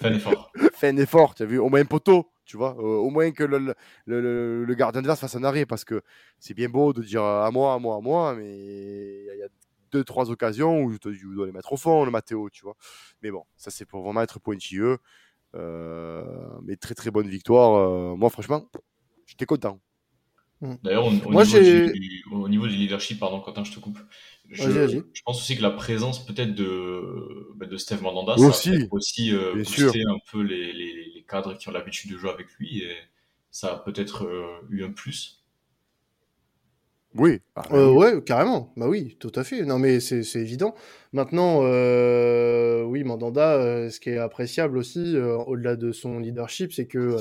[0.00, 0.52] Fais un effort.
[0.74, 3.30] Fais un effort, tu as vu, au moins un poteau, tu vois, euh, au moins
[3.30, 3.74] que le, le,
[4.06, 6.02] le- le gardien adverse fasse un arrêt, parce que
[6.38, 9.42] c'est bien beau de dire à moi, à moi, à moi, mais il y y
[9.42, 9.48] a
[9.96, 12.76] deux, trois occasions où je dois les mettre au fond, le Mathéo, tu vois.
[13.22, 14.98] Mais bon, ça c'est pour vraiment être pointilleux.
[15.54, 16.22] Euh,
[16.64, 17.74] mais très très bonne victoire.
[17.76, 18.68] Euh, moi, franchement,
[19.26, 19.80] j'étais content.
[20.82, 23.98] D'ailleurs, au, au Moi, niveau du, au niveau du leadership, pardon, Quentin, je te coupe.
[24.48, 28.70] Je, pense aussi que la présence peut-être de, bah, de Steve Mandanda, Aussi.
[28.70, 31.72] ça a peut-être aussi euh, Bien boosté un peu les, les, les cadres qui ont
[31.72, 32.96] l'habitude de jouer avec lui et
[33.50, 35.45] ça a peut-être euh, eu un plus.
[37.18, 37.40] Oui.
[37.54, 38.72] Ah, Euh, ouais, carrément.
[38.76, 39.62] Bah oui, tout à fait.
[39.62, 40.74] Non, mais c'est c'est évident.
[41.12, 46.86] Maintenant, euh, oui, Mandanda, euh, ce qui est appréciable aussi, au-delà de son leadership, c'est
[46.86, 47.16] que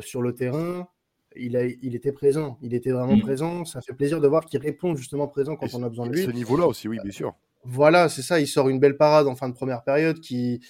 [0.00, 0.88] sur le terrain,
[1.36, 2.58] il, a, il était présent.
[2.62, 3.22] Il était vraiment Mm.
[3.22, 3.64] présent.
[3.64, 6.12] Ça fait plaisir de voir qu'il répond justement présent quand Et on a besoin de
[6.12, 6.24] lui.
[6.24, 7.34] Ce niveau-là aussi, oui, bien sûr.
[7.64, 8.40] Voilà, c'est ça.
[8.40, 10.60] Il sort une belle parade en fin de première période qui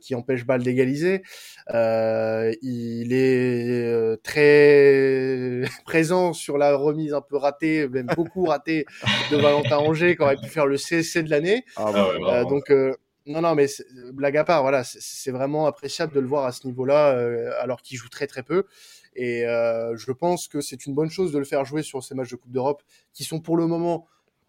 [0.00, 1.22] qui empêche Bâle d'égaliser.
[1.74, 8.86] Euh, il est euh, très présent sur la remise un peu ratée, même beaucoup ratée
[9.30, 11.64] de Valentin Angers, qui aurait pu faire le CC de l'année.
[11.76, 12.94] Ah, Ah bah, ouais, Euh, donc euh,
[13.26, 13.66] non, non, mais
[14.12, 17.50] blague à part, voilà, c'est- c'est vraiment appréciable de le voir à ce niveau-là, euh,
[17.60, 18.64] alors qu'il joue très très peu.
[19.14, 22.14] Et euh, je pense que c'est une bonne chose de le faire jouer sur ces
[22.14, 24.06] matchs de Coupe d'Europe, qui sont pour le moment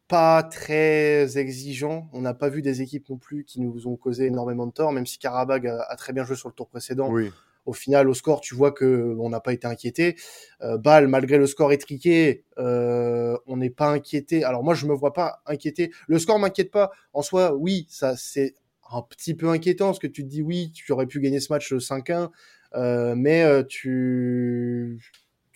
[0.09, 2.09] pas très exigeants.
[2.11, 4.91] On n'a pas vu des équipes non plus qui nous ont causé énormément de tort,
[4.91, 7.09] même si Karabag a, a très bien joué sur le tour précédent.
[7.09, 7.31] oui.
[7.65, 10.15] Au final, au score, tu vois que on n'a pas été inquiété.
[10.61, 14.43] Euh, Bâle, malgré le score étriqué, euh, on n'est pas inquiété.
[14.43, 15.91] Alors moi, je me vois pas inquiété.
[16.07, 16.89] Le score m'inquiète pas.
[17.13, 18.55] En soi, oui, ça c'est
[18.91, 21.53] un petit peu inquiétant parce que tu te dis oui, tu aurais pu gagner ce
[21.53, 22.29] match 5-1,
[22.73, 24.99] euh, mais euh, tu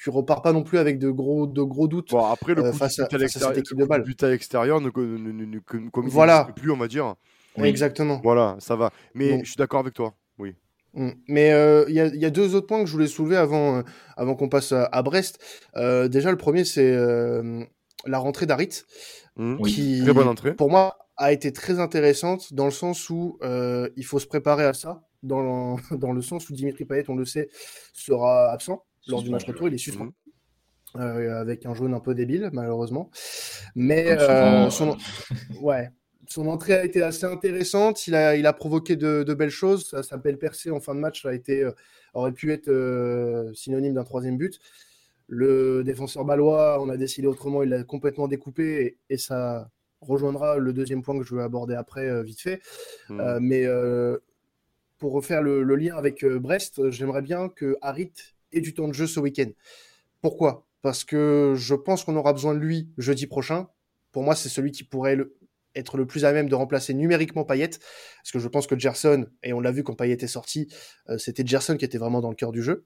[0.03, 2.09] tu repars pas non plus avec de gros de gros doutes.
[2.11, 3.77] Bon, après, le Euh, coup face à- but à face à cette l'extérieur, équipe le
[3.77, 4.03] de coup Bâle.
[4.03, 5.59] but à l'extérieur ne, ne,
[6.09, 6.49] Voilà.
[6.55, 7.15] plus, on va dire.
[7.57, 7.67] Oui.
[7.69, 8.19] Exactement.
[8.23, 8.91] Voilà, ça va.
[9.13, 10.13] Mais Donc- je suis d'accord avec toi.
[10.39, 10.55] Oui.
[10.93, 11.09] Mm.
[11.29, 13.37] Mais euh, il y, a, il y a deux autres points que je voulais soulever
[13.37, 13.81] avant, euh,
[14.17, 15.39] avant qu'on passe à, à Brest.
[15.77, 17.63] Euh, déjà, le premier, c'est euh,
[18.05, 18.83] la rentrée d'Arit.
[19.37, 19.71] Oui.
[19.71, 20.53] qui, Très bonne entrée.
[20.53, 24.65] pour moi, a été très intéressante dans le sens où euh, il faut se préparer
[24.65, 27.49] à ça, dans le, dans le sens où Dimitri Payet, on le sait,
[27.93, 30.11] sera absent lors du match retour, il est suspendu.
[30.95, 33.09] Euh, avec un jaune un peu débile, malheureusement.
[33.75, 34.95] Mais euh, son...
[35.61, 35.89] ouais,
[36.27, 38.05] son entrée a été assez intéressante.
[38.05, 39.87] Il a, il a provoqué de, de belles choses.
[39.87, 41.67] Sa, sa, belle percée en fin de match a été,
[42.13, 42.69] aurait pu être
[43.55, 44.59] synonyme d'un troisième but.
[45.27, 49.69] Le défenseur balois, on a décidé autrement, il l'a complètement découpé et, et, ça
[50.01, 52.61] rejoindra le deuxième point que je vais aborder après, euh, vite fait.
[53.09, 53.19] Mmh.
[53.19, 54.17] Euh, mais euh,
[54.97, 58.13] pour refaire le, le lien avec Brest, j'aimerais bien que Harit
[58.57, 59.49] ait du temps de jeu ce week-end.
[60.21, 60.67] Pourquoi?
[60.81, 63.67] Parce que je pense qu'on aura besoin de lui jeudi prochain.
[64.11, 65.37] Pour moi, c'est celui qui pourrait le,
[65.75, 69.27] être le plus à même de remplacer numériquement Payet, parce que je pense que Gerson,
[69.43, 70.67] et on l'a vu quand Payet est sorti,
[71.09, 72.85] euh, c'était Gerson qui était vraiment dans le cœur du jeu.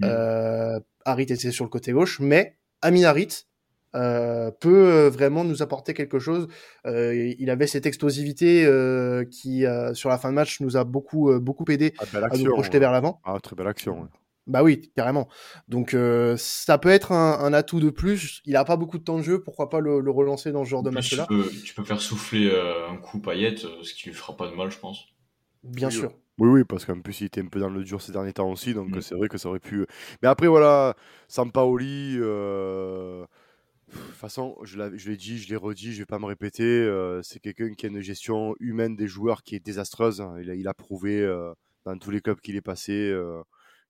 [0.00, 0.04] Mmh.
[0.04, 3.46] Euh, Harit était sur le côté gauche, mais Amin Harit
[3.94, 6.48] euh, peut vraiment nous apporter quelque chose.
[6.84, 8.68] Il avait cette explosivité
[9.30, 12.74] qui, sur la fin de match, nous a beaucoup, beaucoup aidé ah, à nous projeter
[12.74, 12.80] ouais.
[12.80, 13.20] vers l'avant.
[13.24, 14.02] Ah, très belle action.
[14.02, 14.08] Ouais.
[14.48, 15.28] Bah oui, carrément.
[15.68, 18.42] Donc euh, ça peut être un, un, atout de plus.
[18.44, 20.70] Il a pas beaucoup de temps de jeu, pourquoi pas le, le relancer dans ce
[20.70, 21.26] genre de match-là?
[21.28, 24.54] tu, tu peux, faire souffler euh, un coup paillette, ce qui lui fera pas de
[24.54, 25.04] mal, je pense.
[25.62, 26.12] Bien oui, sûr.
[26.38, 28.50] Oui, oui, parce qu'en plus il était un peu dans le dur ces derniers temps
[28.50, 29.00] aussi, donc mmh.
[29.02, 29.86] c'est vrai que ça aurait pu.
[30.22, 30.96] Mais après voilà,
[31.28, 32.16] Sampaoli.
[32.18, 33.24] Euh...
[33.88, 36.64] De toute façon, je l'ai dit, je l'ai redit, je vais pas me répéter.
[36.64, 40.22] Euh, c'est quelqu'un qui a une gestion humaine des joueurs qui est désastreuse.
[40.42, 41.52] Il a, il a prouvé euh,
[41.86, 43.42] dans tous les clubs qu'il est passé euh,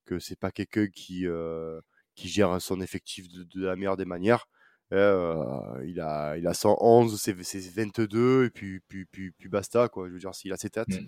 [0.09, 1.81] que c'est pas quelqu'un qui euh,
[2.15, 4.47] qui gère son effectif de, de, la meilleure des manières.
[4.91, 10.07] Euh, il a il a 111, c'est 22 et puis puis puis puis basta quoi.
[10.07, 10.87] Je veux dire s'il a ses têtes.
[10.89, 11.07] Mmh.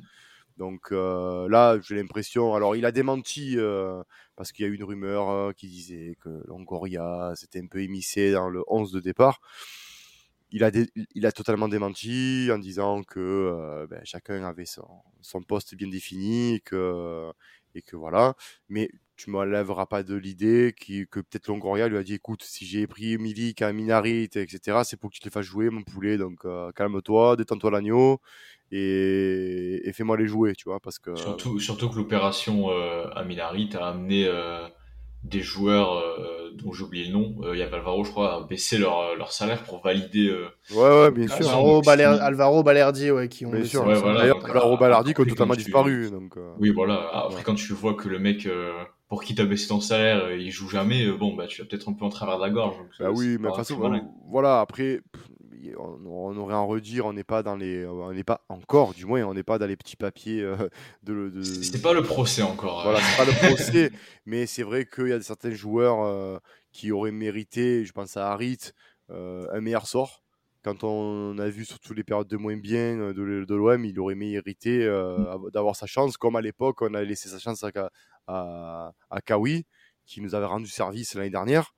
[0.57, 2.53] Donc euh, là, j'ai l'impression.
[2.55, 4.03] Alors, il a démenti euh,
[4.35, 7.81] parce qu'il y a eu une rumeur euh, qui disait que Longoria s'était un peu
[7.81, 9.41] émissé dans le 11 de départ.
[10.51, 14.85] Il a, dé il a totalement démenti en disant que ben, chacun avait son,
[15.21, 17.31] son, poste bien défini que,
[17.75, 18.35] et que voilà.
[18.69, 22.87] Mais tu m'enlèveras pas de l'idée que peut-être Longoria lui a dit écoute, si j'ai
[22.87, 26.17] pris Milik, Minarit, etc., c'est pour que tu les fasses jouer, mon poulet.
[26.17, 28.19] Donc euh, calme-toi, détends-toi l'agneau
[28.71, 33.69] et, et fais-moi les jouer, tu vois, parce que surtout, surtout que l'opération euh, Aminarit
[33.75, 34.67] a amené euh,
[35.23, 38.41] des joueurs euh, dont j'ai oublié le nom, il y avait Alvaro, je crois, à
[38.41, 40.27] baisser leur, leur salaire pour valider.
[40.27, 41.37] Euh, ouais, ouais, bien sûr.
[41.37, 43.51] Alvaro, Baler, Alvaro Balerdi, ouais, qui ont.
[43.51, 43.85] Bien sûr.
[43.85, 46.09] Ouais, voilà, D'ailleurs, Alvaro Balerdi qui a totalement disparu.
[46.09, 46.53] Donc, euh...
[46.59, 47.09] Oui, voilà.
[47.13, 47.43] Après, ouais.
[47.43, 48.47] quand tu vois que le mec
[49.07, 51.93] pour qui t'as baissé ton salaire, il joue jamais, bon, bah, tu vas peut-être un
[51.93, 52.77] peu en travers de la gorge.
[52.77, 55.01] Donc, bah oui, mais de toute façon, voilà, après,
[55.77, 58.93] on, on, aurait à en redire, on n'est pas dans les, on n'est pas encore,
[58.93, 60.55] du moins, on n'est pas dans les petits papiers euh,
[61.03, 61.29] de.
[61.29, 61.43] de...
[61.43, 62.83] C'est pas le procès encore.
[62.83, 63.91] Voilà, c'est pas le procès,
[64.25, 66.37] mais c'est vrai qu'il y a certains joueurs euh,
[66.71, 68.71] qui auraient mérité, je pense à Harit,
[69.09, 70.23] euh, un meilleur sort.
[70.63, 74.13] Quand on a vu surtout les périodes de moins bien de, de l'OM, il aurait
[74.13, 75.49] mérité mmh.
[75.51, 77.71] d'avoir sa chance, comme à l'époque on a laissé sa chance à,
[78.27, 79.65] à, à Kawi,
[80.05, 81.73] qui nous avait rendu service l'année dernière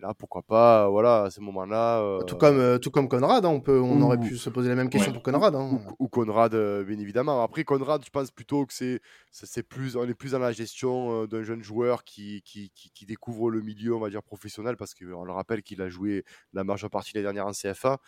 [0.00, 2.22] là pourquoi pas voilà à ce moment-là euh...
[2.22, 4.04] tout comme euh, tout comme Conrad hein, on peut on ou...
[4.04, 5.14] aurait pu se poser la même question ouais.
[5.14, 5.80] pour Conrad hein.
[5.98, 9.96] ou, ou, Conrad euh, bien évidemment après Conrad je pense plutôt que c'est c'est plus
[9.96, 13.50] on est plus dans la gestion euh, d'un jeune joueur qui, qui, qui, qui, découvre
[13.50, 16.90] le milieu on va dire professionnel parce qu'on le rappelle qu'il a joué la majeure
[16.90, 17.98] partie de l'année dernière en CFA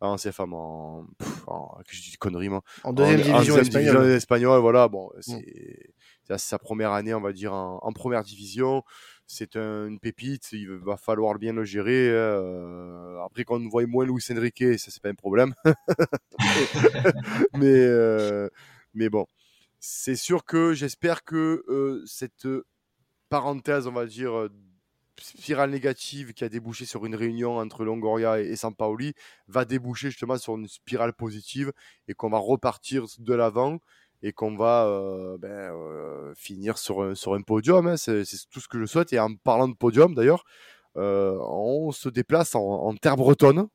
[0.00, 3.38] en CFA en, pff, en que je dis conneries moi en deuxième en, division, en
[3.38, 3.94] deuxième espagnole.
[3.94, 5.92] division espagnole voilà bon c'est
[6.30, 6.38] mm.
[6.38, 8.82] sa première année on va dire en, en première division
[9.28, 12.08] c'est un, une pépite, il va falloir bien le gérer.
[12.10, 15.54] Euh, après, quand on voit moins Luis Enrique, ça c'est pas un problème.
[17.54, 18.48] mais, euh,
[18.94, 19.26] mais bon,
[19.78, 22.48] c'est sûr que j'espère que euh, cette
[23.28, 24.48] parenthèse, on va dire,
[25.20, 29.12] spirale négative qui a débouché sur une réunion entre Longoria et, et Sampaoli
[29.46, 31.72] va déboucher justement sur une spirale positive
[32.08, 33.78] et qu'on va repartir de l'avant
[34.22, 37.86] et qu'on va euh, ben, euh, finir sur un, sur un podium.
[37.86, 37.96] Hein.
[37.96, 39.12] C'est tout ce que je souhaite.
[39.12, 40.44] Et en parlant de podium, d'ailleurs,
[40.96, 43.68] euh, on se déplace en, en terre bretonne.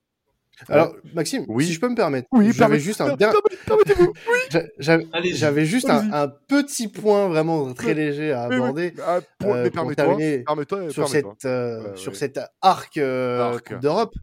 [0.70, 1.66] Alors, Maxime, oui.
[1.66, 4.62] si je peux me permettre, oui, j'avais juste un oui.
[5.34, 8.94] J'avais juste un, un, petit point vraiment très léger à aborder.
[9.06, 10.46] Ah, pour, euh, pour terminer
[10.92, 13.80] sur, cette, euh, sur cet arc, euh, arc.
[13.80, 14.14] d'Europe.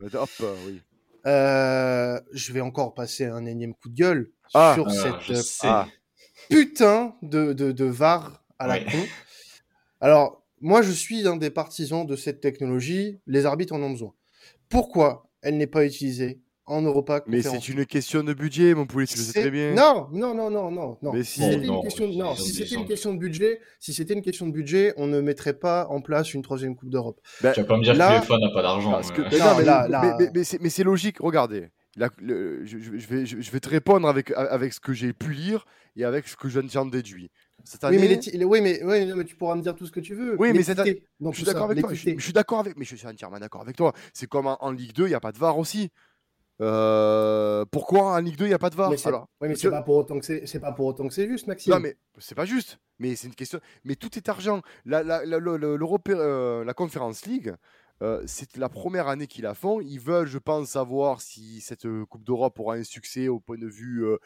[0.66, 0.80] oui.
[1.24, 5.88] je vais encore passer un énième coup de gueule ah, sur cette ah
[6.50, 8.84] putain de, de, de VAR à la ouais.
[8.84, 8.98] con.
[10.00, 13.18] Alors, moi, je suis un des partisans de cette technologie.
[13.26, 14.12] Les arbitres en ont besoin.
[14.68, 19.06] Pourquoi elle n'est pas utilisée en Europa Mais c'est une question de budget, mon poulet,
[19.06, 19.74] tu le sais très bien.
[19.74, 20.98] Non, non, non, non, non.
[21.02, 21.12] non.
[21.12, 22.08] Mais si, si c'était une, question...
[22.12, 25.20] non, si c'était une question de budget, si c'était une question de budget, on ne
[25.20, 27.20] mettrait pas en place une troisième Coupe d'Europe.
[27.42, 28.20] Ben, tu vas pas me dire là...
[28.20, 29.00] que l'UEFA n'a pas d'argent.
[29.14, 29.22] Que...
[29.22, 30.16] Mais, non, mais, là, là...
[30.18, 31.70] mais, mais, mais c'est logique, regardez.
[31.96, 35.64] Je, vais, je, vais te répondre avec, avec ce que j'ai pu lire
[35.96, 37.30] et avec ce que j'en déduis.
[37.84, 38.80] oui, mais oui, mais,
[39.14, 40.36] mais, tu pourras me dire tout ce que tu veux.
[40.38, 41.92] Oui, mais c'est je suis d'accord avec toi.
[41.92, 43.92] Je, suis d'accord avec, mais je suis entièrement d'accord avec toi.
[44.12, 45.90] C'est comme en, Ligue 2, il n'y a pas de VAR aussi.
[46.60, 49.70] Euh, pourquoi en Ligue 2 il n'y a pas de VAR Alors, Oui, mais c'est
[49.70, 51.72] pas pour autant que c'est pas pour autant que c'est juste, Maxime.
[51.72, 52.78] Non, mais c'est pas juste.
[52.98, 53.60] Mais c'est une question.
[53.84, 54.60] Mais tout est argent.
[54.84, 57.54] La, la, la, euh, la Conférence League,
[58.02, 59.80] euh, c'est la première année qu'ils la font.
[59.80, 63.66] Ils veulent, je pense, savoir si cette Coupe d'Europe aura un succès au point de
[63.66, 64.18] vue euh,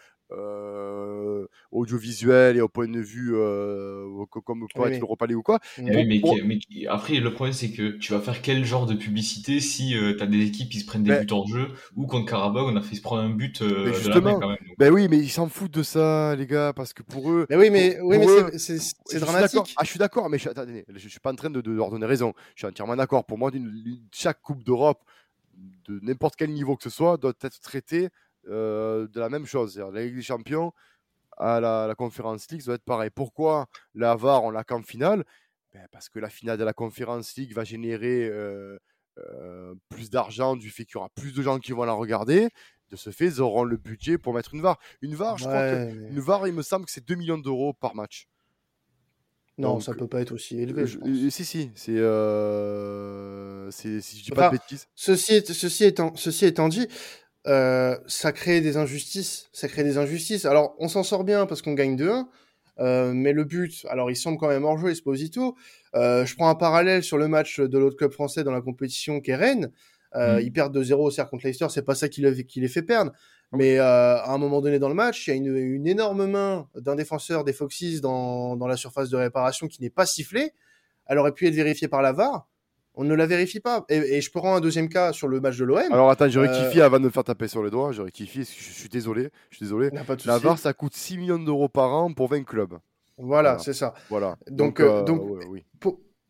[1.70, 5.60] audiovisuel et au point de vue euh, comme peut être l'Europa League ou quoi.
[5.78, 6.20] mais,
[6.88, 10.22] après, le problème, c'est que tu vas faire quel genre de publicité si euh, tu
[10.22, 12.82] as des équipes qui se prennent des buts en jeu ou contre Karabakh, on a
[12.82, 13.62] fait se prendre un but
[13.94, 14.58] justement, quand même.
[14.78, 17.46] Ben oui, mais ils s'en foutent de ça, les gars, parce que pour eux.
[17.50, 19.74] Mais oui, mais, oui, mais c'est dramatique.
[19.76, 20.48] Ah, je suis d'accord, mais je,
[20.94, 22.32] je, suis pas en train de, leur donner raison.
[22.54, 23.24] Je suis entièrement d'accord.
[23.24, 23.50] Pour moi,
[24.12, 25.02] chaque Coupe d'Europe,
[25.88, 28.08] de n'importe quel niveau que ce soit, doit être traitée
[28.48, 29.78] euh, de la même chose.
[29.78, 30.72] La Ligue des Champions
[31.36, 33.10] à la, la Conférence League, ça va être pareil.
[33.10, 35.24] Pourquoi la VAR, on l'a qu'en finale?
[35.72, 38.78] Ben Parce que la finale de la Conférence League va générer euh,
[39.18, 42.48] euh, plus d'argent du fait qu'il y aura plus de gens qui vont la regarder.
[42.90, 44.78] De ce fait, ils auront le budget pour mettre une VAR.
[45.00, 47.72] Une VAR, je crois que, une VAR, il me semble que c'est 2 millions d'euros
[47.72, 48.28] par match.
[49.56, 50.84] Non, ça peut pas être aussi élevé.
[50.86, 51.92] si, si, c'est.
[53.70, 54.88] si je dis pas de bêtises.
[54.94, 56.88] Ceci, ceci, étant, ceci étant dit,
[57.46, 59.48] euh, ça crée des injustices.
[59.52, 60.44] Ça crée des injustices.
[60.44, 62.26] Alors, on s'en sort bien parce qu'on gagne 2-1.
[62.80, 65.54] Euh, mais le but, alors il semble quand même hors jeu, Esposito.
[65.94, 69.20] Euh, je prends un parallèle sur le match de l'autre club français dans la compétition
[69.20, 69.70] qui est Rennes.
[70.16, 70.40] Euh, mm.
[70.40, 73.12] Ils perdent 2-0 au cercle contre Leicester, c'est pas ça qui, les fait perdre.
[73.52, 76.26] Mais euh, à un moment donné dans le match, il y a une, une énorme
[76.26, 80.52] main d'un défenseur des Foxes dans, dans la surface de réparation qui n'est pas sifflée.
[81.06, 82.48] Elle aurait pu être vérifiée par la VAR
[82.96, 83.84] on ne la vérifie pas.
[83.88, 85.92] Et, je prends un deuxième cas sur le match de l'OM.
[85.92, 87.92] Alors attends, je rectifie euh, avant de me faire taper sur les doigts.
[87.92, 89.30] Je rectifie, je suis désolé.
[89.50, 89.90] Je suis désolé.
[90.24, 92.78] la VAR, ça coûte 6 millions d'euros par an pour 20 clubs.
[93.18, 93.94] Voilà, c'est ça.
[94.10, 94.36] Voilà.
[94.50, 95.64] Donc, donc, euh, oui.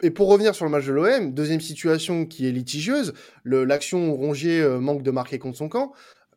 [0.03, 4.61] et pour revenir sur le match de l'OM, deuxième situation qui est litigieuse, l'action Rongier
[4.61, 5.92] euh, manque de marquer contre son camp.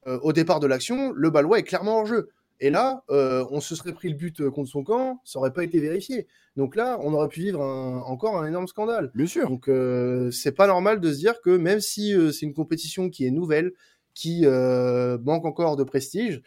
[0.05, 2.29] au départ de l'action, le Balois est clairement en jeu.
[2.59, 5.79] Et là, on se serait pris le but contre son camp, ça n'aurait pas été
[5.79, 6.27] vérifié.
[6.57, 9.11] Donc là, on aurait pu vivre encore un énorme scandale.
[9.13, 9.47] Bien sûr.
[9.47, 13.09] Donc euh, c'est pas normal de se dire que même si euh, c'est une compétition
[13.09, 13.73] qui est nouvelle,
[14.15, 16.41] qui euh, manque encore de prestige,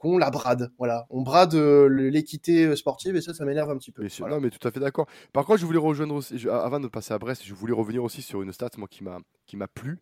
[0.00, 0.72] qu'on la brade.
[0.78, 4.02] Voilà, on brade l'équité sportive et ça, ça m'énerve un petit peu.
[4.26, 5.06] Non, mais tout à fait d'accord.
[5.34, 8.22] Par contre, je voulais rejoindre aussi, avant de passer à Brest, je voulais revenir aussi
[8.22, 9.98] sur une stat moi qui m'a qui m'a plu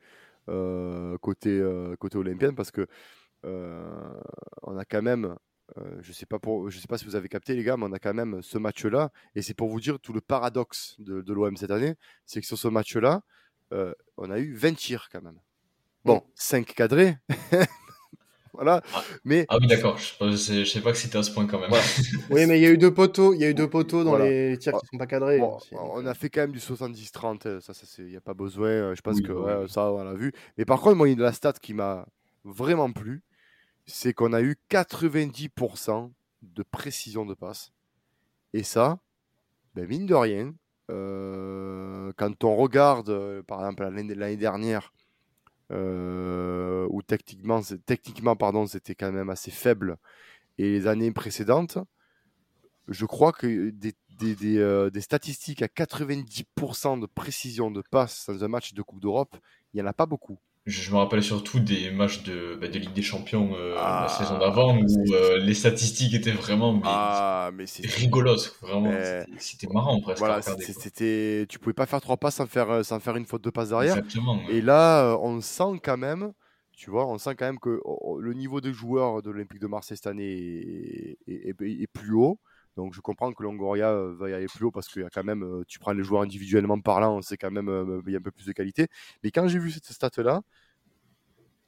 [0.46, 1.60] côté
[1.98, 2.86] côté olympienne parce que
[3.46, 5.36] on a quand même
[5.78, 7.86] euh, je sais pas pour, je sais pas si vous avez capté les gars, mais
[7.86, 11.22] on a quand même ce match-là, et c'est pour vous dire tout le paradoxe de,
[11.22, 13.22] de l'OM cette année, c'est que sur ce match-là,
[13.72, 15.38] euh, on a eu 20 tirs quand même.
[16.04, 17.16] Bon, 5 cadrés.
[18.52, 18.80] voilà.
[18.94, 19.02] Ah.
[19.24, 19.98] Mais ah oui, d'accord.
[19.98, 20.24] Je,
[20.60, 21.72] ne sais pas que c'était à ce point quand même.
[22.30, 23.34] oui, mais il y a eu deux poteaux.
[23.34, 25.40] Il y a eu deux poteaux dans les tirs qui sont pas cadrés.
[25.72, 27.58] on a fait quand même du 70-30.
[27.58, 28.94] Ça, il n'y a pas besoin.
[28.94, 30.32] Je pense que bah ça, on l'a vu.
[30.58, 32.06] Mais par contre, moi, il y a la stat qui m'a
[32.44, 33.24] vraiment plu
[33.86, 37.72] c'est qu'on a eu 90% de précision de passe.
[38.52, 38.98] Et ça,
[39.74, 40.54] ben mine de rien,
[40.90, 44.92] euh, quand on regarde, euh, par exemple, l'année dernière,
[45.72, 49.98] euh, où techniquement, techniquement pardon, c'était quand même assez faible,
[50.58, 51.78] et les années précédentes,
[52.88, 58.74] je crois que des, des statistiques à 90% de précision de passe dans un match
[58.74, 59.36] de Coupe d'Europe,
[59.74, 60.38] il n'y en a pas beaucoup.
[60.66, 64.34] Je me rappelle surtout des matchs de, bah, de Ligue des Champions euh, la saison
[64.34, 67.66] ah, d'avant où euh, les statistiques étaient vraiment mais, ah, mais
[68.60, 68.92] vraiment.
[69.38, 70.18] C'était marrant presque.
[70.18, 73.44] Voilà, c'était, tu pouvais pas faire trois passes sans faire, euh, sans faire une faute
[73.44, 73.96] de passe derrière.
[73.96, 76.32] Exactement, Et là, on sent quand même,
[76.72, 79.60] tu vois, on sent quand même que oh, oh, le niveau des joueurs de l'Olympique
[79.60, 82.40] de Marseille cette année est, est, plus haut.
[82.76, 85.24] Donc je comprends que Longoria va y aller plus haut parce qu'il y a quand
[85.24, 88.30] même, tu prends les joueurs individuellement parlant, c'est quand même, il y a un peu
[88.30, 88.88] plus de qualité.
[89.24, 90.42] Mais quand j'ai vu cette stat-là,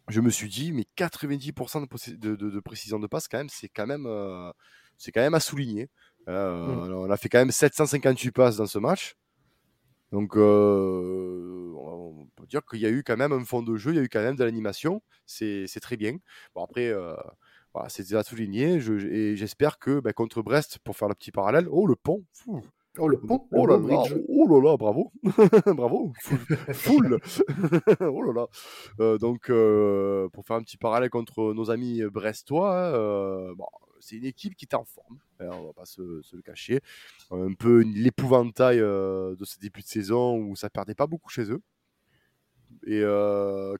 [0.08, 3.86] je me suis dit, mais 90% de, de, précision de passe, quand même, c'est quand
[3.86, 4.08] même,
[4.96, 5.88] c'est quand même à souligner.
[6.26, 6.30] Mmh.
[6.30, 9.16] On a fait quand même 758 passes dans ce match.
[10.12, 13.96] Donc, on peut dire qu'il y a eu quand même un fond de jeu, il
[13.96, 15.02] y a eu quand même de l'animation.
[15.26, 16.16] C'est très bien.
[16.54, 16.92] Bon, après,
[17.78, 18.74] voilà, c'est à souligner.
[18.76, 22.24] et j'espère que ben, contre Brest, pour faire le petit parallèle, oh le pont,
[23.00, 25.12] Oh le pont, oh, là là, oh là là, bravo,
[25.66, 26.12] bravo,
[26.72, 27.20] full,
[28.00, 28.46] oh là là.
[28.98, 33.68] Euh, donc euh, pour faire un petit parallèle contre nos amis brestois, euh, bon,
[34.00, 36.80] c'est une équipe qui est en forme, hein, on va pas se, le cacher,
[37.30, 41.62] un peu l'épouvantail de ce début de saison où ça perdait pas beaucoup chez eux.
[42.84, 43.02] Et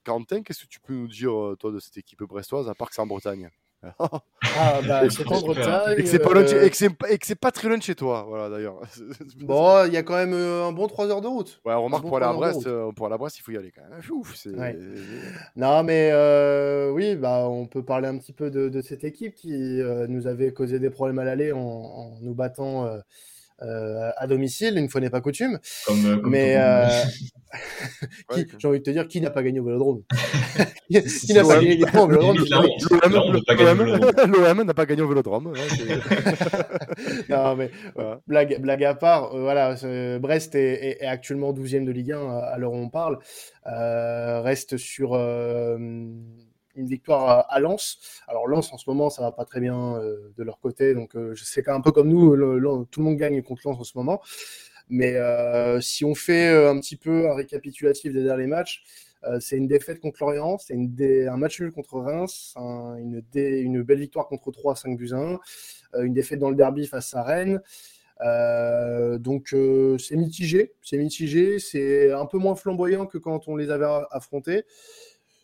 [0.05, 2.95] Quentin, qu'est-ce que tu peux nous dire, toi, de cette équipe brestoise, à part que
[2.95, 3.51] c'est en Bretagne?
[4.61, 5.95] Ah, bah, c'est en Bretagne.
[5.99, 7.39] Et que c'est pas, loin de chez- euh, et que c'est pas- et que c'est
[7.39, 8.81] pas très loin de chez toi, voilà, d'ailleurs.
[9.41, 11.61] Bon, il y a quand même euh, un bon 3 heures de route.
[11.65, 13.53] Ouais, remarque, bon pour aller à de Brest, euh, pour aller à Brest, il faut
[13.53, 14.01] y aller quand même.
[14.19, 14.51] Ouf, c'est...
[14.51, 14.77] Ouais.
[15.57, 19.35] Non, mais euh, oui, bah, on peut parler un petit peu de, de cette équipe
[19.35, 22.99] qui euh, nous avait causé des problèmes à l'aller en, en nous battant euh,
[23.63, 25.59] euh, à domicile, une fois n'est pas coutume.
[25.87, 26.87] Comme, euh, comme Mais euh,
[28.31, 30.03] Ouais, j'ai envie de te dire, qui n'a pas gagné au Vélodrome?
[30.91, 32.37] Qui qui n'a pas gagné au Vélodrome?
[34.27, 35.53] L'OM n'a pas gagné au Vélodrome.
[37.29, 38.21] Non, mais Voilà.
[38.27, 39.75] blague, blague à part, euh, voilà,
[40.19, 43.19] Brest est, est- est actuellement 12e de Ligue 1 à, à l'heure où on parle.
[43.67, 45.77] Euh, reste sur euh,
[46.79, 47.99] une victoire à, Lens.
[48.29, 51.17] Alors Lens en ce moment, ça va pas très bien euh, de leur côté, donc
[51.17, 53.97] euh, sais qu'un peu comme nous, le- tout le monde gagne contre Lens en ce
[53.97, 54.21] moment.
[54.89, 58.83] Mais euh, si on fait un petit peu un récapitulatif des derniers matchs,
[59.41, 63.99] c'est une défaite contre Lorient, c'est un match nul contre Reims, un- une, une belle
[63.99, 65.41] victoire contre 3, 5 buts à 1,
[65.95, 67.61] euh, une défaite dans le derby face à Rennes.
[69.19, 69.55] Donc
[69.99, 74.65] c'est mitigé, c'est mitigé, c'est un peu moins flamboyant que quand on les avait affrontés.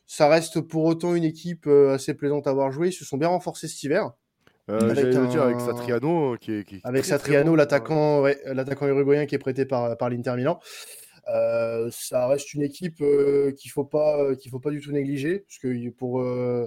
[0.07, 2.89] Ça reste pour autant une équipe euh, assez plaisante à avoir joué.
[2.89, 4.13] Ils se sont bien renforcés cet hiver.
[4.71, 7.57] Euh, Avec dire avec Satriano, qui est, qui est Avec Satriano, bon.
[7.57, 10.59] l'attaquant ouais, l'attaquant uruguayen qui est prêté par, par l'Inter Milan.
[11.29, 15.41] Euh, ça reste une équipe euh, qu'il faut pas qu'il faut pas du tout négliger
[15.41, 16.67] parce que pour euh,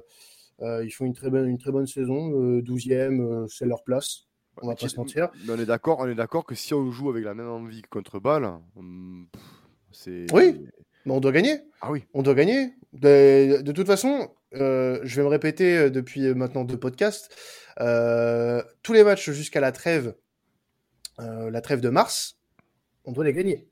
[0.62, 3.84] euh, ils font une très bonne une très bonne saison, euh, 12e, euh, c'est leur
[3.84, 4.24] place.
[4.62, 5.30] On va pas se mentir.
[5.46, 7.84] Mais on est d'accord, on est d'accord que si on joue avec la même envie
[7.84, 9.28] que contre Bâle, hum,
[9.92, 10.26] c'est.
[10.34, 10.66] Oui.
[11.06, 11.60] Mais on doit gagner.
[11.82, 12.04] Ah oui.
[12.14, 12.74] On doit gagner.
[13.02, 17.34] De, de toute façon, euh, je vais me répéter euh, depuis maintenant deux podcasts.
[17.80, 20.16] euh, tous les matchs jusqu'à la trêve,
[21.20, 22.38] euh, la trêve de mars,
[23.06, 23.68] on doit les gagner.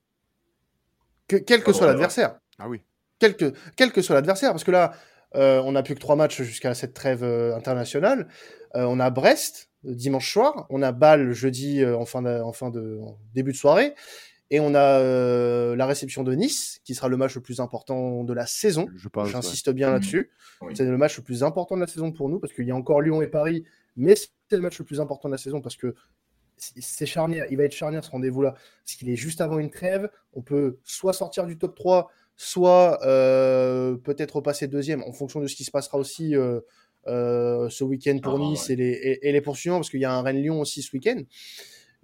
[1.28, 2.40] Que, quel que Ah, soit l'adversaire.
[2.60, 2.82] Ah oui.
[3.20, 4.52] Quel que, quel que soit l'adversaire.
[4.52, 4.94] Parce que là,
[5.36, 8.28] euh, on n'a plus que trois matchs jusqu'à cette trêve euh, internationale.
[8.76, 10.68] Euh, on a Brest euh, dimanche soir.
[10.70, 13.96] On a Bâle jeudi euh, en fin de, en fin de en début de soirée.
[14.52, 18.24] Et on a euh, la réception de Nice, qui sera le match le plus important
[18.24, 18.88] de la saison.
[18.96, 19.26] Je pense.
[19.26, 19.32] ouais.
[19.32, 20.30] J'insiste bien là-dessus.
[20.62, 20.74] Oui.
[20.76, 22.76] C'est le match le plus important de la saison pour nous parce qu'il y a
[22.76, 23.66] encore Lyon et Paris,
[23.98, 25.94] mais c'est le match le plus important de la saison parce que
[26.56, 27.46] c'est- charnière.
[27.52, 30.10] Il va être charnière ce rendez-vous-là parce qu'il est juste avant une trêve.
[30.34, 35.48] On peut soit sortir du top 3, soit euh, peut-être repasser deuxième en fonction de
[35.48, 36.62] ce qui se passera aussi euh,
[37.08, 38.74] euh, ce week-end pour Ah, Nice ouais.
[38.74, 41.20] et, les, et, et les poursuivants parce qu'il y a un Rennes-Lyon aussi ce week-end.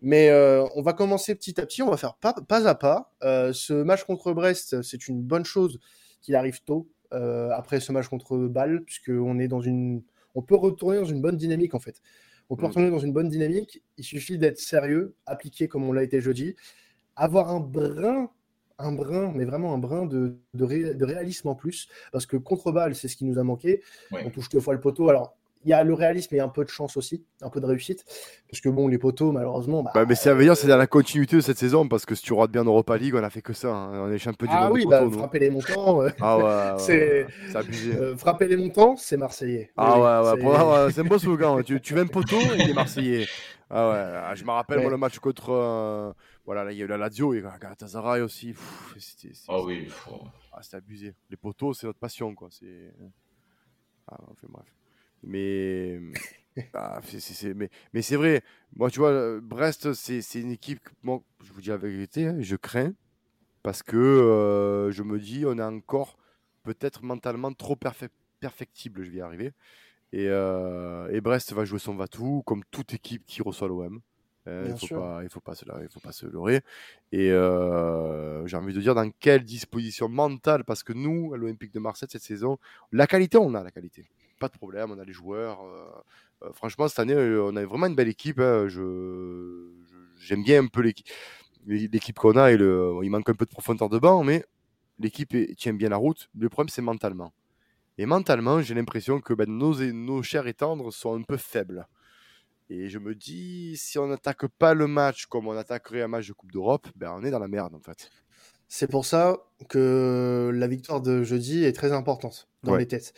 [0.01, 3.11] Mais euh, on va commencer petit à petit, on va faire pas, pas à pas.
[3.23, 5.79] Euh, ce match contre Brest, c'est une bonne chose
[6.21, 10.01] qu'il arrive tôt euh, après ce match contre Bâle, puisqu'on est dans une,
[10.33, 12.01] on peut retourner dans une bonne dynamique en fait.
[12.49, 12.67] On peut Mm.
[12.67, 13.81] retourner dans une bonne dynamique.
[13.97, 16.55] Il suffit d'être sérieux, appliqué comme on l'a été jeudi,
[17.15, 18.29] avoir un brin,
[18.79, 22.37] un brin, mais vraiment un brin de, de, ré- de réalisme en plus, parce que
[22.37, 23.83] contre Bâle, c'est ce qui nous a manqué.
[24.11, 24.23] Ouais.
[24.25, 25.09] On touche deux fois le poteau.
[25.09, 27.65] Alors il y a le réalisme et un peu de chance aussi, un peu de
[27.65, 28.03] réussite,
[28.49, 30.87] parce que bon, les poteaux, malheureusement, bah, Bah, mais ça veut dire c'est dans la
[30.87, 33.29] continuité de cette saison parce que si tu rates bien en Europa League, on a
[33.29, 33.69] fait que ça.
[33.73, 34.01] hein.
[34.07, 36.01] On est champion du ah oui, bah, frapper les montants.
[36.03, 37.95] euh, Ah ouais, ouais, C'est- ouais, c'est abusé.
[37.95, 39.71] Euh, frapper les montants, c'est marseillais.
[39.77, 41.63] Ah Oui, ouais, ouais, c'est- c'est un beau slogan.
[41.63, 43.27] tu, tu veux un poteau, il est marseillais.
[43.73, 43.95] Ah ouais,
[44.25, 44.83] ah, je me rappelle Ouais.
[44.83, 45.49] moi, le match contre.
[45.51, 46.11] euh,
[46.45, 48.51] voilà, là, il y a eu la Lazio et Galatasaray aussi.
[48.51, 49.87] Pff, c'était- Ah oui,
[50.51, 51.13] Ah, c'est abusé.
[51.29, 52.49] Les poteaux, c'est notre passion, quoi.
[52.51, 52.91] C'est.
[54.11, 54.65] Ah, enfin, bref.
[55.23, 55.99] Mais.
[56.73, 58.43] ah, c'est- c'est- c'est- mais mais c'est vrai.
[58.75, 60.79] Moi, tu vois, Brest, c'est c'est une équipe.
[60.83, 62.93] que Moi, je vous dis la vérité, hein, je crains.
[63.63, 66.17] Parce que euh, je me dis, on est encore
[66.63, 68.09] peut-être mentalement trop perfec-
[68.39, 69.03] perfectible.
[69.03, 69.53] Je vais y arriver.
[70.13, 74.01] Et, euh, et Brest va jouer son va-tout, comme toute équipe qui reçoit l'OM.
[74.47, 76.61] Euh, Bien il faut il faut pas se, il faut pas se leurrer.
[77.11, 81.73] Et euh, j'ai envie de dire dans quelle disposition mentale, parce que nous, à l'Olympique
[81.73, 82.57] de Marseille cette saison,
[82.91, 84.09] la qualité, on a la qualité,
[84.41, 85.61] pas de problème, on a les joueurs.
[85.63, 88.39] euh, euh, franchement, cette année, euh, on a vraiment une belle équipe.
[88.39, 88.67] hein.
[90.19, 92.51] J'aime bien un peu l'équipe, qu'on a.
[92.51, 94.43] Et il manque un peu de profondeur de banc, mais
[94.99, 96.29] l'équipe tient bien la route.
[96.37, 97.33] Le problème, c'est mentalement.
[97.97, 100.55] Et mentalement, j'ai l'impression que ben, nos, nos chers et
[100.91, 101.87] sont un peu faibles.
[102.69, 106.27] Et je me dis, si on n'attaque pas le match comme on attaquerait un match
[106.27, 108.09] de Coupe d'Europe, ben on est dans la merde en fait.
[108.73, 112.79] C'est pour ça que la victoire de jeudi est très importante dans Ouais.
[112.79, 113.13] les têtes.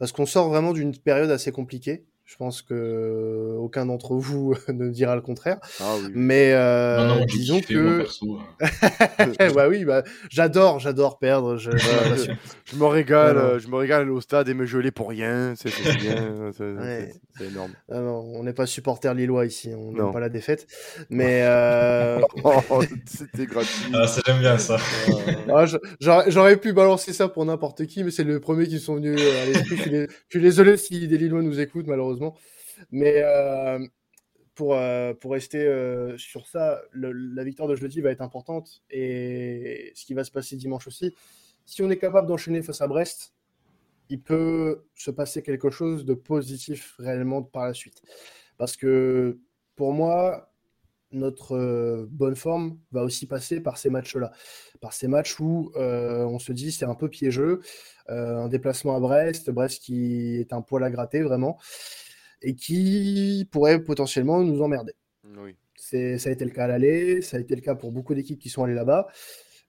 [0.00, 2.04] Parce qu'on sort vraiment d'une période assez compliquée.
[2.28, 5.58] Je pense que aucun d'entre vous ne dira le contraire.
[5.80, 6.10] Ah oui.
[6.12, 8.68] Mais euh, Non, non, disons que perso, hein.
[9.54, 11.56] bah oui, bah, j'adore, j'adore perdre.
[11.56, 11.70] Je.
[12.64, 15.54] Je me régale, euh, je me régale au stade et me geler pour rien.
[15.56, 17.12] C'est c'est bien, c'est Ouais.
[17.40, 17.70] énorme.
[17.92, 20.66] Ah non, on n'est pas supporter lillois ici, on n'aime pas la défaite.
[21.08, 23.92] Mais euh, Oh, c'était gratuit.
[23.94, 24.78] Ah, ça j'aime bien ça.
[25.48, 25.64] ah,
[26.00, 28.96] j'aurais j'aurais pu balancer ça pour n'importe qui, mais c'est le premier qui me sont
[28.96, 29.76] venus euh, à l'esprit.
[29.76, 32.15] Je suis dé- je suis désolé si des Lillois nous écoutent, malheureusement.
[32.90, 33.78] Mais euh,
[34.54, 38.82] pour, euh, pour rester euh, sur ça, la victoire de jeudi va être importante.
[38.90, 41.14] Et ce qui va se passer dimanche aussi,
[41.64, 43.34] si on est capable d'enchaîner face à Brest,
[44.08, 48.02] il peut se passer quelque chose de positif réellement par la suite.
[48.56, 49.38] Parce que
[49.74, 50.52] pour moi,
[51.12, 54.32] notre bonne forme va aussi passer par ces matchs-là.
[54.80, 57.60] Par ces matchs où on se dit c'est un peu piégeux,
[58.06, 61.58] un déplacement à Brest, Brest qui est un poil à gratter vraiment,
[62.48, 64.92] et qui pourrait potentiellement nous emmerder.
[65.42, 65.56] Oui.
[65.74, 68.14] C'est, ça a été le cas à l'aller, ça a été le cas pour beaucoup
[68.14, 69.08] d'équipes qui sont allées là-bas.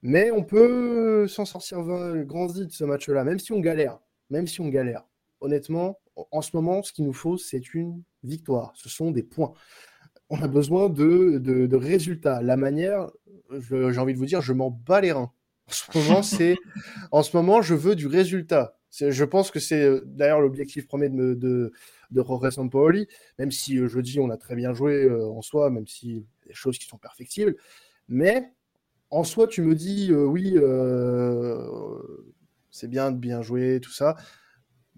[0.04, 1.82] Mais on peut s'en sortir
[2.26, 4.00] grandi de ce match-là, même si on galère.
[4.30, 5.04] Même si on galère.
[5.42, 8.74] Honnêtement, en- en ce moment, ce qu'il nous faut, c'est une victoire.
[8.76, 9.54] Ce sont des points.
[10.30, 12.42] On a besoin de, de, de résultats.
[12.44, 13.10] La manière,
[13.50, 15.32] je- j'ai envie de vous dire, je m'en bats les reins.
[15.68, 16.56] En ce moment, c'est,
[17.12, 18.77] en ce moment, je veux du résultat.
[18.92, 21.72] Je pense que c'est euh, d'ailleurs l'objectif premier de, me- de,
[22.12, 23.08] de Jorge Sampaoli,
[23.38, 26.54] même si euh, jeudi on a très bien joué euh, en soi, même a des
[26.54, 27.56] choses qui sont perfectibles.
[28.10, 28.52] Mais
[29.12, 31.60] en soi, tu me dis, euh, oui, euh,
[32.72, 34.16] c'est bien de bien jouer, tout ça.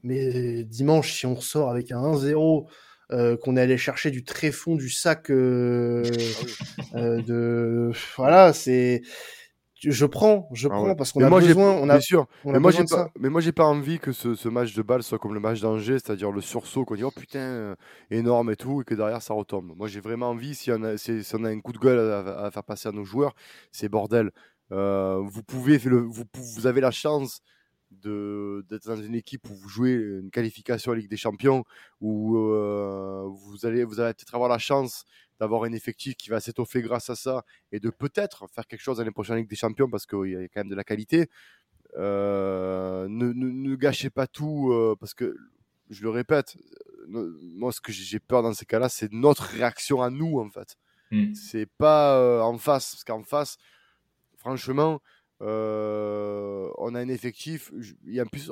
[0.04, 2.68] Mais dimanche, si on ressort avec un 1-0,
[3.12, 6.34] euh, qu'on est allé chercher du tréfond du sac euh,
[6.94, 7.92] de.
[8.18, 9.02] Voilà, c'est.
[9.82, 10.96] Je prends, je Ah prends ouais.
[10.96, 11.72] parce qu'on a moi, besoin.
[11.74, 12.28] On a, Bien sûr.
[12.44, 13.06] on a Mais moi, besoin j'ai de ça.
[13.06, 15.40] pas, mais moi, j'ai pas envie que ce, ce match de balle soit comme le
[15.40, 17.76] match d'Angers, c'est-à-dire le sursaut qu'on dit oh putain, euh,
[18.12, 19.74] énorme et tout, et que derrière ça retombe.
[19.78, 22.00] Moi, j'ai vraiment envie, si on a, si, si on a un coup de gueule
[22.00, 23.34] à, à faire passer à nos joueurs,
[23.72, 24.32] c'est bordel.
[24.72, 27.42] Euh, vous pouvez, le, vous, avez la chance
[27.92, 31.64] d'être dans une équipe où vous jouez une qualification à Ligue des Champions,
[32.02, 35.06] où euh, vous allez, vous allez peut-être avoir la chance
[35.40, 39.00] d'avoir un effectif qui va s'étoffer grâce à ça et de peut-être faire quelque chose
[39.00, 41.30] l'année prochaine Ligue des Champions parce qu'il y a quand même de la qualité.
[41.98, 45.36] Euh, ne, ne, ne gâchez pas tout euh, parce que
[45.90, 46.56] je le répète,
[47.14, 50.50] euh, moi ce que j'ai peur dans ces cas-là, c'est notre réaction à nous en
[50.50, 50.76] fait.
[51.12, 51.34] Hmm.
[51.34, 53.58] C'est pas euh, en face parce qu'en face,
[54.38, 55.02] franchement,
[55.42, 57.72] euh, on a un effectif.
[57.78, 58.52] je- Et en plus,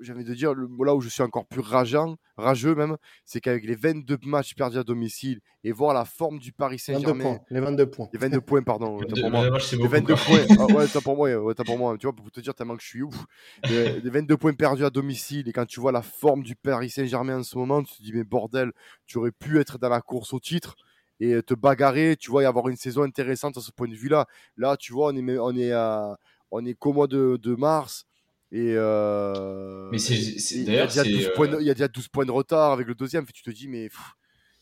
[0.00, 3.40] j'ai envie de dire, le- là où je suis encore plus rageant, rageux même, c'est
[3.40, 7.38] qu'avec les 22 matchs perdus à domicile et voir la forme du Paris 22 Saint-Germain.
[7.50, 8.08] Les 22 points.
[8.12, 9.40] les 22 points, pardon, pour moi.
[9.72, 9.90] Les beaucoup.
[9.94, 10.24] 22 quoi.
[10.24, 12.54] points, ah ouais, t'as pour moi, ouais, t'as pour moi, tu vois, pour te dire
[12.54, 13.24] tellement que je suis ouf.
[13.68, 16.90] Les, les 22 points perdus à domicile, et quand tu vois la forme du Paris
[16.90, 18.72] Saint-Germain en ce moment, tu te dis, mais bordel,
[19.06, 20.76] tu aurais pu être dans la course au titre
[21.20, 24.26] et te bagarrer, tu vois, et avoir une saison intéressante à ce point de vue-là.
[24.56, 26.18] Là, tu vois, on est, on est, à,
[26.50, 28.06] on est qu'au mois de, de mars.
[28.52, 30.14] Et euh, Mais c'est-
[30.54, 32.72] il y d'ailleurs, déjà c'est, 12 euh, il y a déjà 12 points de retard
[32.72, 33.26] avec le deuxième.
[33.26, 33.88] Tu te dis, mais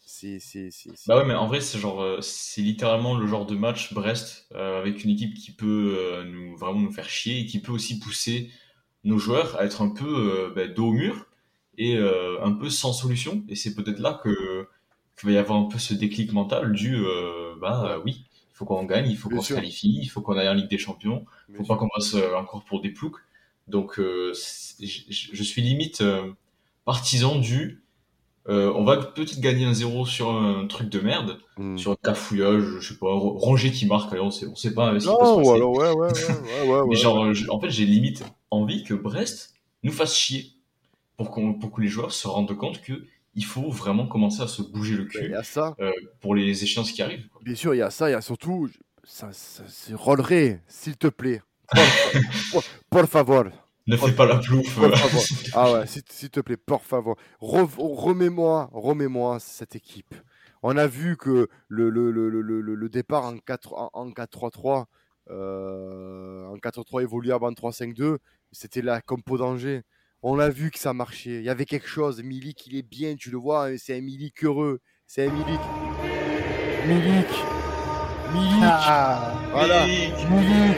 [0.07, 0.39] c'est.
[1.07, 4.49] Bah ouais, mais en vrai, c'est genre, euh, c'est littéralement le genre de match Brest
[4.55, 7.73] euh, avec une équipe qui peut euh, nous vraiment nous faire chier et qui peut
[7.73, 8.51] aussi pousser
[9.05, 11.27] nos joueurs à être un peu euh, bah, dos au mur
[11.77, 13.45] et euh, un peu sans solution.
[13.49, 14.69] Et c'est peut-être là que
[15.19, 18.55] qu'il va y avoir un peu ce déclic mental du euh, bah euh, oui, il
[18.57, 20.79] faut qu'on gagne, il faut qu'on se qualifie, il faut qu'on aille en Ligue des
[20.79, 21.25] Champions.
[21.49, 21.75] Bien faut sûr.
[21.75, 23.17] pas qu'on passe euh, encore pour des ploucs.
[23.69, 24.33] Donc, euh,
[24.81, 26.03] je, suis limite
[26.85, 27.83] partisan du.
[28.49, 31.79] euh, on va peut-être gagner un 0 sur un truc de merde, Mm.
[31.79, 34.75] sur un cafouillage, je sais pas, Ro- Rongier qui marque, allez, on sait, on sait
[34.75, 36.13] pas peut se Non, ou alors, ouais, ouais, ouais,
[36.69, 39.55] ouais, ouais, Mais genre, je- en fait, j'ai limite envie que Brest
[39.85, 40.53] nous fasse chier
[41.17, 43.05] pour, qu'on, pour que les joueurs se rendent compte que
[43.35, 45.77] il faut vraiment commencer à se bouger le Il cul y a ça.
[46.21, 47.29] pour les échéances qui arrivent.
[47.29, 47.41] quoi.
[47.45, 48.69] Bien sûr, il y a ça, il y a surtout,
[49.03, 51.43] ça, ça, c'est Rolleray, s'il te plaît.
[52.53, 53.45] Por, por- favor.
[53.87, 54.75] Ne fais pas la plouf.
[54.75, 55.23] Por euh, favor.
[55.55, 57.17] Ah ouais, s'il te plaît, por favor.
[57.41, 60.15] Re- Remets-moi, remets-moi cette équipe.
[60.63, 64.85] On a vu que le, le, le, le, départ en 4 en, en 4-3-3,
[65.31, 68.17] euh, en 4-3 évoluable en 3-5-2,
[68.53, 69.83] c'était la compo d'Angers.
[70.27, 71.37] On a vu que ça marchait.
[71.37, 72.23] Il y avait quelque chose.
[72.23, 73.67] Milik, il est bien, tu le vois.
[73.69, 74.81] hein, C'est un Milik heureux.
[75.07, 75.61] C'est un Milik.
[76.87, 77.27] Milik.
[78.33, 78.63] Milik.
[78.63, 79.87] Ah, Voilà.
[79.87, 80.15] Milik.
[80.31, 80.77] Milik,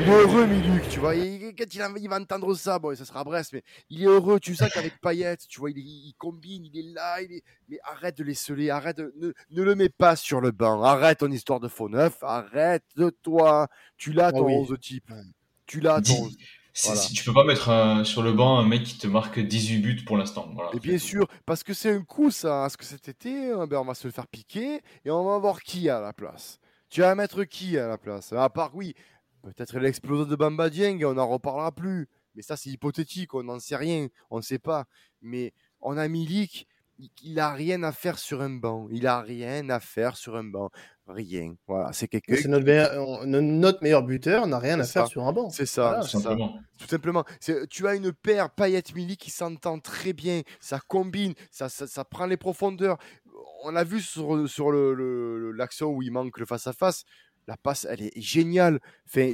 [0.00, 1.14] il est heureux, Milik, tu vois.
[1.16, 4.06] Il- quand il, il va entendre ça, bon, ça sera à Brest, mais il est
[4.06, 4.38] heureux.
[4.38, 7.42] Tu sais qu'avec Payet, tu vois, il, combine, il est là, il est...
[7.68, 10.82] mais arrête de les sceller, arrête, de- ne, ne le mets pas sur le banc,
[10.82, 13.68] arrête ton histoire de faux neuf, arrête de toi.
[13.96, 14.54] Tu l'as Ah ton oui.
[14.54, 15.16] 11 type, Ouais.
[15.66, 16.36] tu l'as ton Dis- 11.
[16.76, 19.78] Si tu peux pas mettre un- sur le banc un mec qui te marque 18
[19.78, 20.50] buts pour l'instant.
[20.54, 20.70] Voilà.
[20.74, 22.48] Et bien sûr, parce que c'est un coup, ça.
[22.48, 25.38] Parce que cet été, euh, ben, on va se le faire piquer et on va
[25.38, 26.58] voir qui à la place.
[26.90, 28.32] Tu vas mettre qui à la place?
[28.32, 28.94] À part, oui,
[29.42, 32.08] peut-être l'explosion de Bamba Dieng, on n'en reparlera plus.
[32.34, 34.86] Mais ça, c'est hypothétique, on n'en sait rien, on ne sait pas.
[35.22, 36.66] Mais on a Milik,
[37.22, 38.86] il- a rien à faire sur un banc.
[38.90, 40.70] Il a rien à faire sur un banc.
[41.06, 41.54] Rien.
[41.66, 42.36] Voilà, c'est quelqu'un.
[42.36, 45.50] C'est notre, meilleur- on- notre meilleur buteur n'a rien à faire sur un banc.
[45.50, 46.20] C'est ça, Voilà, Tout ça.
[46.20, 46.58] simplement.
[46.78, 47.24] Tout simplement.
[47.40, 50.42] C'est- Tu as une paire Payet-Mili qui s'entend très bien.
[50.60, 52.96] Ça combine, ça, ça, ça prend les profondeurs.
[53.64, 57.04] On l'a vu sur, sur le- le- l'action où il manque le face-à-face.
[57.46, 58.80] La passe, elle est géniale.
[59.06, 59.30] Enfin,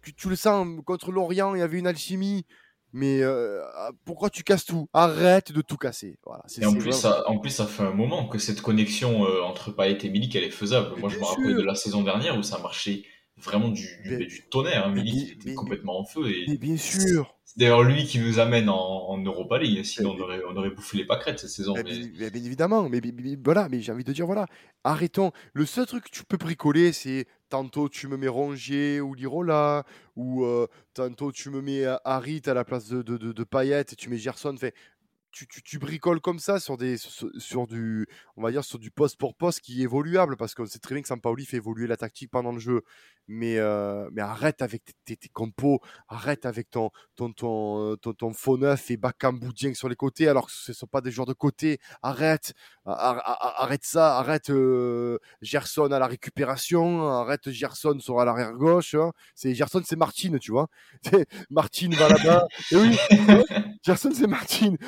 [0.00, 2.46] tu, tu le sens, contre Lorient, il y avait une alchimie.
[2.92, 3.60] Mais euh,
[4.04, 4.88] pourquoi tu casses tout?
[4.94, 6.18] Arrête de tout casser.
[6.24, 9.42] Voilà, Et en plus, ça, en plus, ça fait un moment que cette connexion euh,
[9.42, 10.88] entre Payet et Milik, elle est faisable.
[10.94, 13.02] Mais Moi, je me rappelle de la saison dernière où ça marchait
[13.36, 14.86] vraiment du, du, Mais- du tonnerre.
[14.86, 14.92] Hein.
[14.94, 16.28] Milik, était mais- complètement en feu.
[16.30, 17.36] Et Mais bien sûr.
[17.44, 18.76] c'est d'ailleurs lui qui nous amène en,
[19.10, 19.84] en Europa League.
[19.84, 21.74] Sinon, Mais- on aurait, on aurait bouffé les pâquerettes cette saison.
[21.74, 21.84] Bien,
[22.34, 23.00] évidemment, mais
[23.44, 24.46] voilà, mais j'ai envie de dire, voilà,
[24.82, 25.30] arrêtons.
[25.52, 29.84] Le seul truc que tu peux bricoler, c'est tantôt tu me mets Rongier ou Lirola,
[30.16, 33.32] ou euh, tantôt tu me mets euh, Harit à la place de, de,
[33.92, 34.56] et tu mets Gerson.
[35.30, 38.06] Tu, tu, tu bricoles comme ça sur, des, sur, du,
[38.36, 40.94] on va dire, sur du poste pour poste qui est évoluable, parce qu'on sait très
[40.94, 42.82] bien que Sampaoli fait évoluer la tactique pendant le jeu.
[43.30, 48.56] Mais, euh, mais arrête avec tes, tes, compos, arrête avec ton, ton, ton, ton, faux
[48.56, 51.26] neuf et Bakambu Dieng sur les côtés, alors que ce ne sont pas des joueurs
[51.26, 51.78] de côté.
[52.00, 52.54] Arrête,
[52.86, 58.54] ar- ar- arrête ça, arrête euh, Gerson à la récupération, arrête Gerson sur à l'arrière
[58.54, 58.94] gauche.
[58.94, 59.12] hein.
[59.34, 60.68] C'est Gerson, c'est Martine, tu vois.
[61.50, 62.46] Martine va là-bas.
[62.72, 62.96] Et oui,
[63.82, 64.78] Gerson, c'est Martine.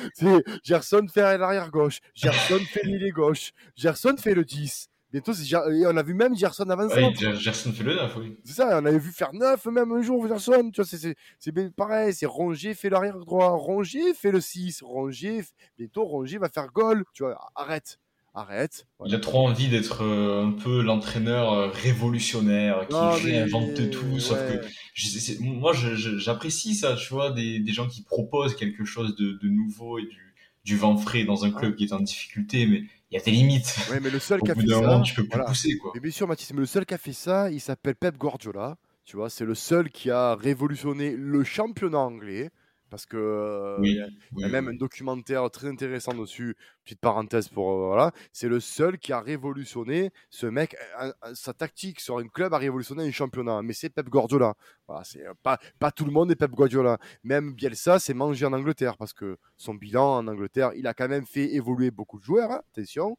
[0.63, 1.99] Gerson fait à l'arrière gauche.
[2.13, 3.51] Gerson fait l'ailier gauche.
[3.75, 4.87] Gerson fait le 10.
[5.11, 7.01] Bientôt, c'est Ger- et on a vu même Gerson avant-centre.
[7.01, 8.37] Ouais, Ger- Gerson fait le 9, oui.
[8.45, 10.71] C'est ça, on avait vu faire 9 même un jour, Gerson.
[10.73, 12.13] Tu vois, c'est- pareil.
[12.13, 13.49] C'est Rongier fait l'arrière droit.
[13.49, 14.81] Rongier fait le 6.
[14.81, 15.43] Rongier,
[15.77, 17.03] bientôt, Rongier va faire goal.
[17.13, 17.99] Tu vois, arrête.
[18.33, 18.85] Arrête.
[19.05, 21.67] Il a trop envie d'être euh, un peu l'entraîneur euh,
[22.15, 24.19] révolutionnaire qui mais- réinvente tout.
[24.19, 24.59] Sauf ouais.
[24.61, 29.15] que je- c'est- moi, j'apprécie ça, tu vois, des, des gens qui proposent quelque chose
[29.17, 30.30] de, de nouveau et du,
[30.63, 33.31] du vent frais dans un club qui est en difficulté, mais il y a des
[33.31, 33.75] limites.
[33.89, 34.81] Ouais, mais le seul Au qui a bout fait ça.
[34.81, 35.45] moment, tu peux plus voilà.
[35.45, 35.91] pousser, quoi.
[35.95, 38.77] Mais bien sûr, Mathis, mais le seul qui a fait ça, il s'appelle Pep Guardiola.
[39.05, 42.51] Tu vois, c'est le seul qui a révolutionné le championnat anglais.
[42.91, 44.73] Parce que euh, Oui, il y a- oui, il y a oui, même oui.
[44.75, 46.55] un documentaire très intéressant dessus.
[46.83, 48.11] Petite parenthèse pour euh, voilà.
[48.33, 50.75] C'est le seul qui a révolutionné ce mec.
[50.99, 53.61] un- un- sa tactique sur un club a révolutionné un championnat.
[53.63, 54.55] Mais c'est Pep Guardiola.
[54.87, 56.97] Voilà, c'est euh, pas pas tout le monde est Pep Guardiola.
[57.23, 61.07] Même Bielsa s'est mangé en Angleterre parce que son bilan en Angleterre, il a quand
[61.07, 62.51] même fait évoluer beaucoup de joueurs.
[62.51, 63.17] hein, attention,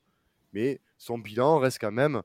[0.53, 2.21] mais son bilan reste quand même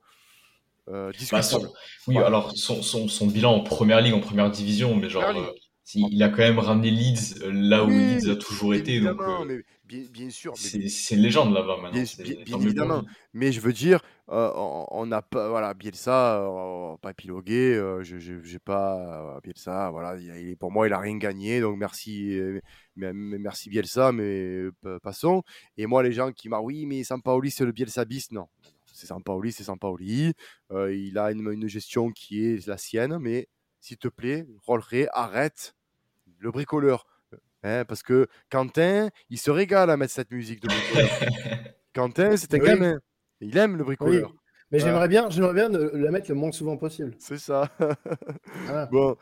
[0.89, 1.43] euh, Bah, discutable.
[1.45, 1.61] son-
[2.07, 2.27] oui, Voilà.
[2.27, 5.23] alors son, son, son bilan en première ligue, en première division, mais genre,
[5.95, 8.99] Euh, il a quand même ramené Leeds euh, là où Oui, Leeds a toujours été,
[8.99, 10.53] donc euh, mais bien, bien sûr.
[10.57, 12.03] c'est une légende là-bas maintenant.
[12.19, 13.03] Bien, évidemment.
[13.33, 17.75] Mais je veux dire, euh, on n'a pas, voilà, Bielsa, euh, on va pas épiloguer,
[17.75, 21.77] euh, je j'ai pas, euh, Bielsa, voilà, il, pour moi, il a rien gagné, donc
[21.77, 22.59] merci, euh,
[22.97, 25.41] merci Bielsa, mais euh, pa- passons.
[25.77, 28.47] Et moi, les gens qui m'ont, oui, mais Sampaoli, c'est le Bielsa bis, non,
[28.91, 30.33] c'est Sampaoli, c'est Sampaoli,
[30.71, 33.47] euh, il a une, une gestion qui est la sienne, mais
[33.79, 35.75] s'il te plaît, Rolleré, arrête
[36.39, 37.05] le bricoleur.
[37.63, 41.09] Hein, parce que Quentin, il se régale à mettre cette musique de bricoleur.
[41.93, 42.65] Quentin, c'est un Oui.
[42.67, 42.97] gamin.
[43.41, 44.33] Il aime le Oui, bricoleur.
[44.71, 44.93] mais Voilà.
[44.93, 47.15] j'aimerais bien, j'aimerais bien de la mettre le moins souvent possible.
[47.19, 47.69] C'est ça.
[48.65, 48.85] Voilà.
[48.87, 49.17] bon,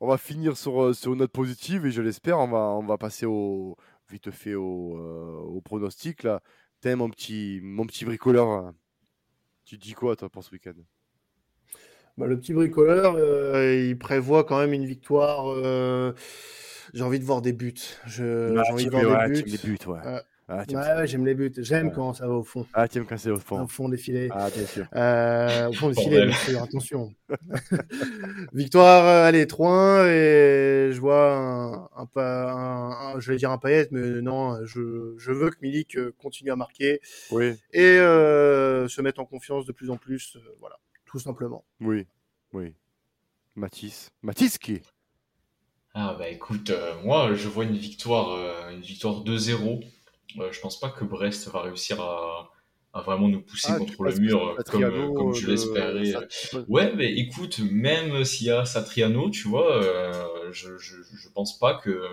[0.00, 2.84] on va finir sur, euh, sur une note positive et je l'espère, on va, on
[2.84, 3.76] va passer au
[4.10, 6.42] vite fait au, euh, au pronostic là.
[6.80, 8.48] T'es mon petit, mon petit bricoleur.
[8.48, 8.74] hein.
[9.64, 10.74] Tu dis quoi toi pour ce week-end?
[12.18, 15.50] Bah, le petit bricoleur, euh, il prévoit quand même une victoire.
[15.50, 16.12] euh,
[16.94, 17.74] J'ai envie de voir des buts.
[18.06, 19.50] Je- J'ai envie de voir ouais, des buts.
[19.50, 19.98] les buts, ouais.
[20.06, 21.52] Euh, Ah, Ouais, ouais, j'aime les buts.
[21.58, 21.92] J'aime Ouais.
[21.92, 23.64] quand ça va au fond, Ah, t'aimes quand c'est au fond.
[23.64, 24.28] au fond des filets.
[24.30, 24.86] Ah, bien sûr.
[24.94, 27.12] Euh, au fond des filets, bien sûr, attention.
[28.52, 33.58] Victoire, euh, allez, 3-1 et je vois un, un, un- un- je vais dire un
[33.58, 37.00] paillette, mais non, je, je veux que Milik continue à marquer
[37.32, 40.76] Oui, et euh, se mette en confiance de plus en plus, euh, voilà,
[41.06, 41.64] tout simplement.
[41.80, 42.06] oui,
[42.52, 42.74] oui.
[43.54, 44.10] Mathis.
[44.22, 44.82] Mathis qui
[45.94, 49.80] Ah bah écoute, euh, moi je vois une victoire, euh, une victoire 2-0.
[50.38, 52.50] Euh, je pense pas que Brest va réussir à,
[52.92, 56.28] à vraiment nous pousser Ah, contre le mur comme, Satriano, comme je le- l'espérais.
[56.68, 61.58] Ouais, mais écoute, même s'il y a Satriano, tu vois, euh, je, je, je pense
[61.58, 62.06] pas que.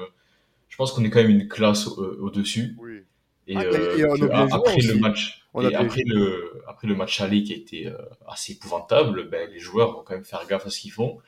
[0.69, 2.75] Je pense qu'on est quand même une classe au- au-dessus.
[2.79, 3.01] Oui.
[3.47, 3.67] Et, Ah, et-
[4.03, 7.55] euh, que après le match, On et après le, après le match aller qui a
[7.55, 7.97] été euh,
[8.27, 11.19] assez épouvantable, ben, les joueurs vont quand même faire gaffe à ce qu'ils font.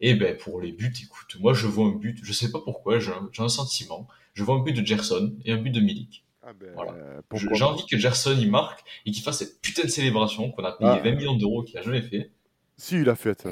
[0.00, 2.98] Et ben pour les buts, écoute, moi je vois un but, je sais pas pourquoi,
[2.98, 4.08] j'ai un, sentiment.
[4.34, 6.24] Je vois un but de Gerson et un but de Milik.
[6.42, 6.94] Ah ben, Voilà.
[7.32, 10.72] J'ai envie que Gerson il marque et qu'il fasse cette putain de célébration qu'on a
[10.72, 11.00] payé Ah.
[11.02, 12.30] 20 millions d'euros qu'il a jamais fait.
[12.76, 13.46] Si, il a fait.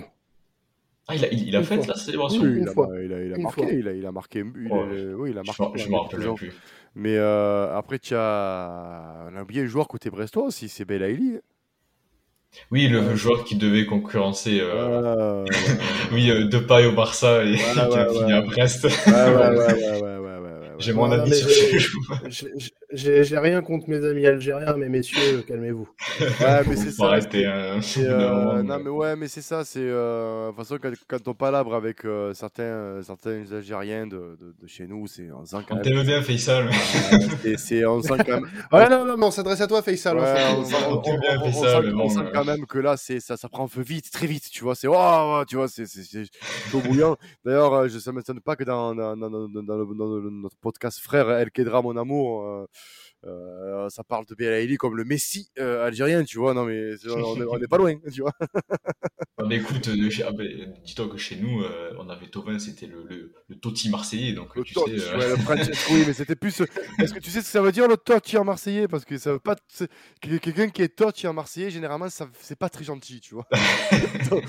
[1.11, 1.87] Ah, il a, il, il a fait fois.
[1.89, 2.89] la célébration Oui, Une il a, fois.
[3.03, 3.73] il a, il a Une marqué, fois.
[3.73, 5.15] il a, il a marqué, il a- Ouais.
[5.15, 5.63] oui, il a Je marqué.
[5.63, 6.53] m'en- je m'en rappelle plus.
[6.95, 11.41] Mais euh, après, tu as, on a oublié le joueur côté brestois aussi, c'est Belaïli.
[12.73, 15.45] Oui, le joueur qui devait concurrencer euh,
[16.13, 18.33] oui, euh, Depay au Barça et qui a ouais, fini ouais.
[18.33, 18.85] à Brest.
[18.85, 20.75] ouais, ouais, ouais, ouais, ouais, ouais, ouais, ouais.
[20.79, 22.21] J'ai Ouais, mon non, avis mais sur ce joueur.
[22.93, 25.89] J'ai- rien contre mes amis algériens, mais messieurs, calmez-vous.
[26.21, 27.07] Ouais, mais c'est ça.
[27.07, 29.65] arrêter, hein, euh, non, mais- ouais, mais c'est ça.
[29.65, 34.07] C'est euh, de toute façon quand, quand on palabre avec euh, certains, euh, certains Algériens
[34.07, 35.85] de, de, de chez nous, c'est on sent quand On même.
[35.85, 36.67] t'aime bien, Faisal.
[36.67, 36.71] euh,
[37.43, 38.49] c'est, c'est- on sent quand même.
[38.73, 40.17] Ouais, non, non, mais on s'adresse à toi, Faisal.
[40.19, 42.31] Ouais, on sent, on- on bien, on- on Faisal, sent- on sent euh.
[42.35, 44.75] quand même que là, c'est, ça, ça prend feu vite, très vite, tu vois.
[44.75, 46.25] C'est, oh, tu vois, c'est, c'est, c'est
[46.71, 47.17] chaud bouillant.
[47.45, 50.57] D'ailleurs, euh, je, ça ne m'étonne pas que dans, dans, dans, dans, le- le- notre
[50.61, 52.67] podcast frère El Kedra, mon amour,
[53.27, 56.55] euh, ça parle de Belaïli comme le Messi euh, algérien, tu vois.
[56.55, 58.33] Non, mais on n'est pas loin, tu vois.
[59.41, 60.33] Ah, mais écoute, euh, ah,
[60.85, 64.55] dis-toi que chez nous, euh, on avait Tovin, c'était le, le, le Totti marseillais, donc
[64.55, 64.81] Le tu sais.
[64.87, 66.61] euh, ouais, le Francesco, oui, mais c'était plus.
[66.99, 68.87] Est-ce que tu sais ce que ça veut dire le Totti en marseillais?
[68.87, 69.57] Parce que ça veut pas.
[70.21, 72.29] Quelqu'un qui est Totti en marseillais, généralement, ça...
[72.43, 73.47] c'est pas très gentil, tu vois.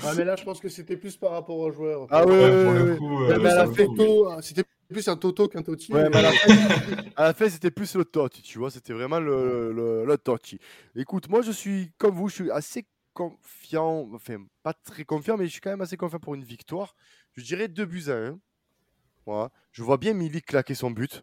[0.04, 2.06] Ah, mais là, je pense que c'était plus par rapport aux joueurs.
[2.10, 5.92] Ah ouais, ouais, ouais, ouais, hein, c'était plus un Toto qu'un Totti.
[5.92, 6.18] Ouais, mais-
[7.16, 8.70] à la fin, c'était plus le Totti, tu vois.
[8.70, 10.58] C'était vraiment le, le, le Totti.
[10.94, 14.08] Écoute, moi, je suis comme vous, je suis assez confiant.
[14.14, 16.94] Enfin, pas très confiant, mais je suis quand même assez confiant pour une victoire.
[17.34, 18.38] Je dirais 2 buts à 1.
[19.26, 19.50] Voilà.
[19.72, 21.22] Je vois bien Milik claquer son but.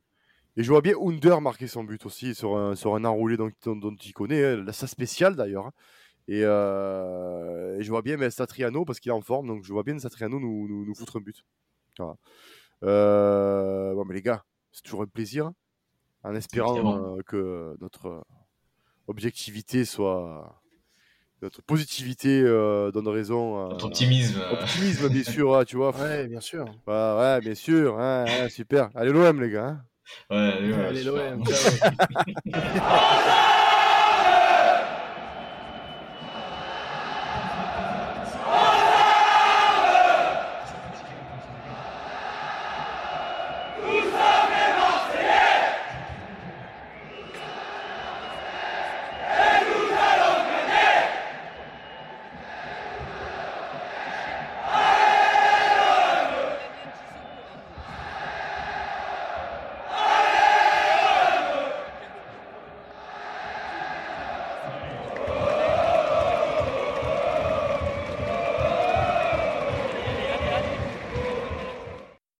[0.57, 3.49] Et je vois bien Under marquer son but aussi sur un, sur un enroulé dont,
[3.63, 5.67] dont, dont il connaît, hein, sa spéciale d'ailleurs.
[5.67, 5.73] hein.
[6.27, 9.71] Et, euh, et je vois bien mais, Satriano parce qu'il est en forme, donc je
[9.73, 11.43] vois bien Satriano nous, nous, nous foutre un but.
[11.97, 12.15] Voilà.
[12.83, 15.51] Euh, bon, mais les gars, c'est toujours un plaisir,
[16.23, 17.15] en espérant Évidemment.
[17.17, 18.23] euh, que notre
[19.07, 20.61] objectivité soit.
[21.41, 23.65] Notre positivité euh, donne raison.
[23.65, 24.41] à- Notre optimisme.
[24.41, 25.91] euh, Optimisme, bien sûr, ouais, tu vois.
[25.97, 26.65] Ouais, bien sûr.
[26.85, 28.89] Ouais, ouais, bien sûr, ouais, super.
[28.95, 29.67] Allez, l'OM, les gars.
[29.67, 29.81] hein.
[30.29, 31.43] Ouais, allez, ouais, Allez, l'OM.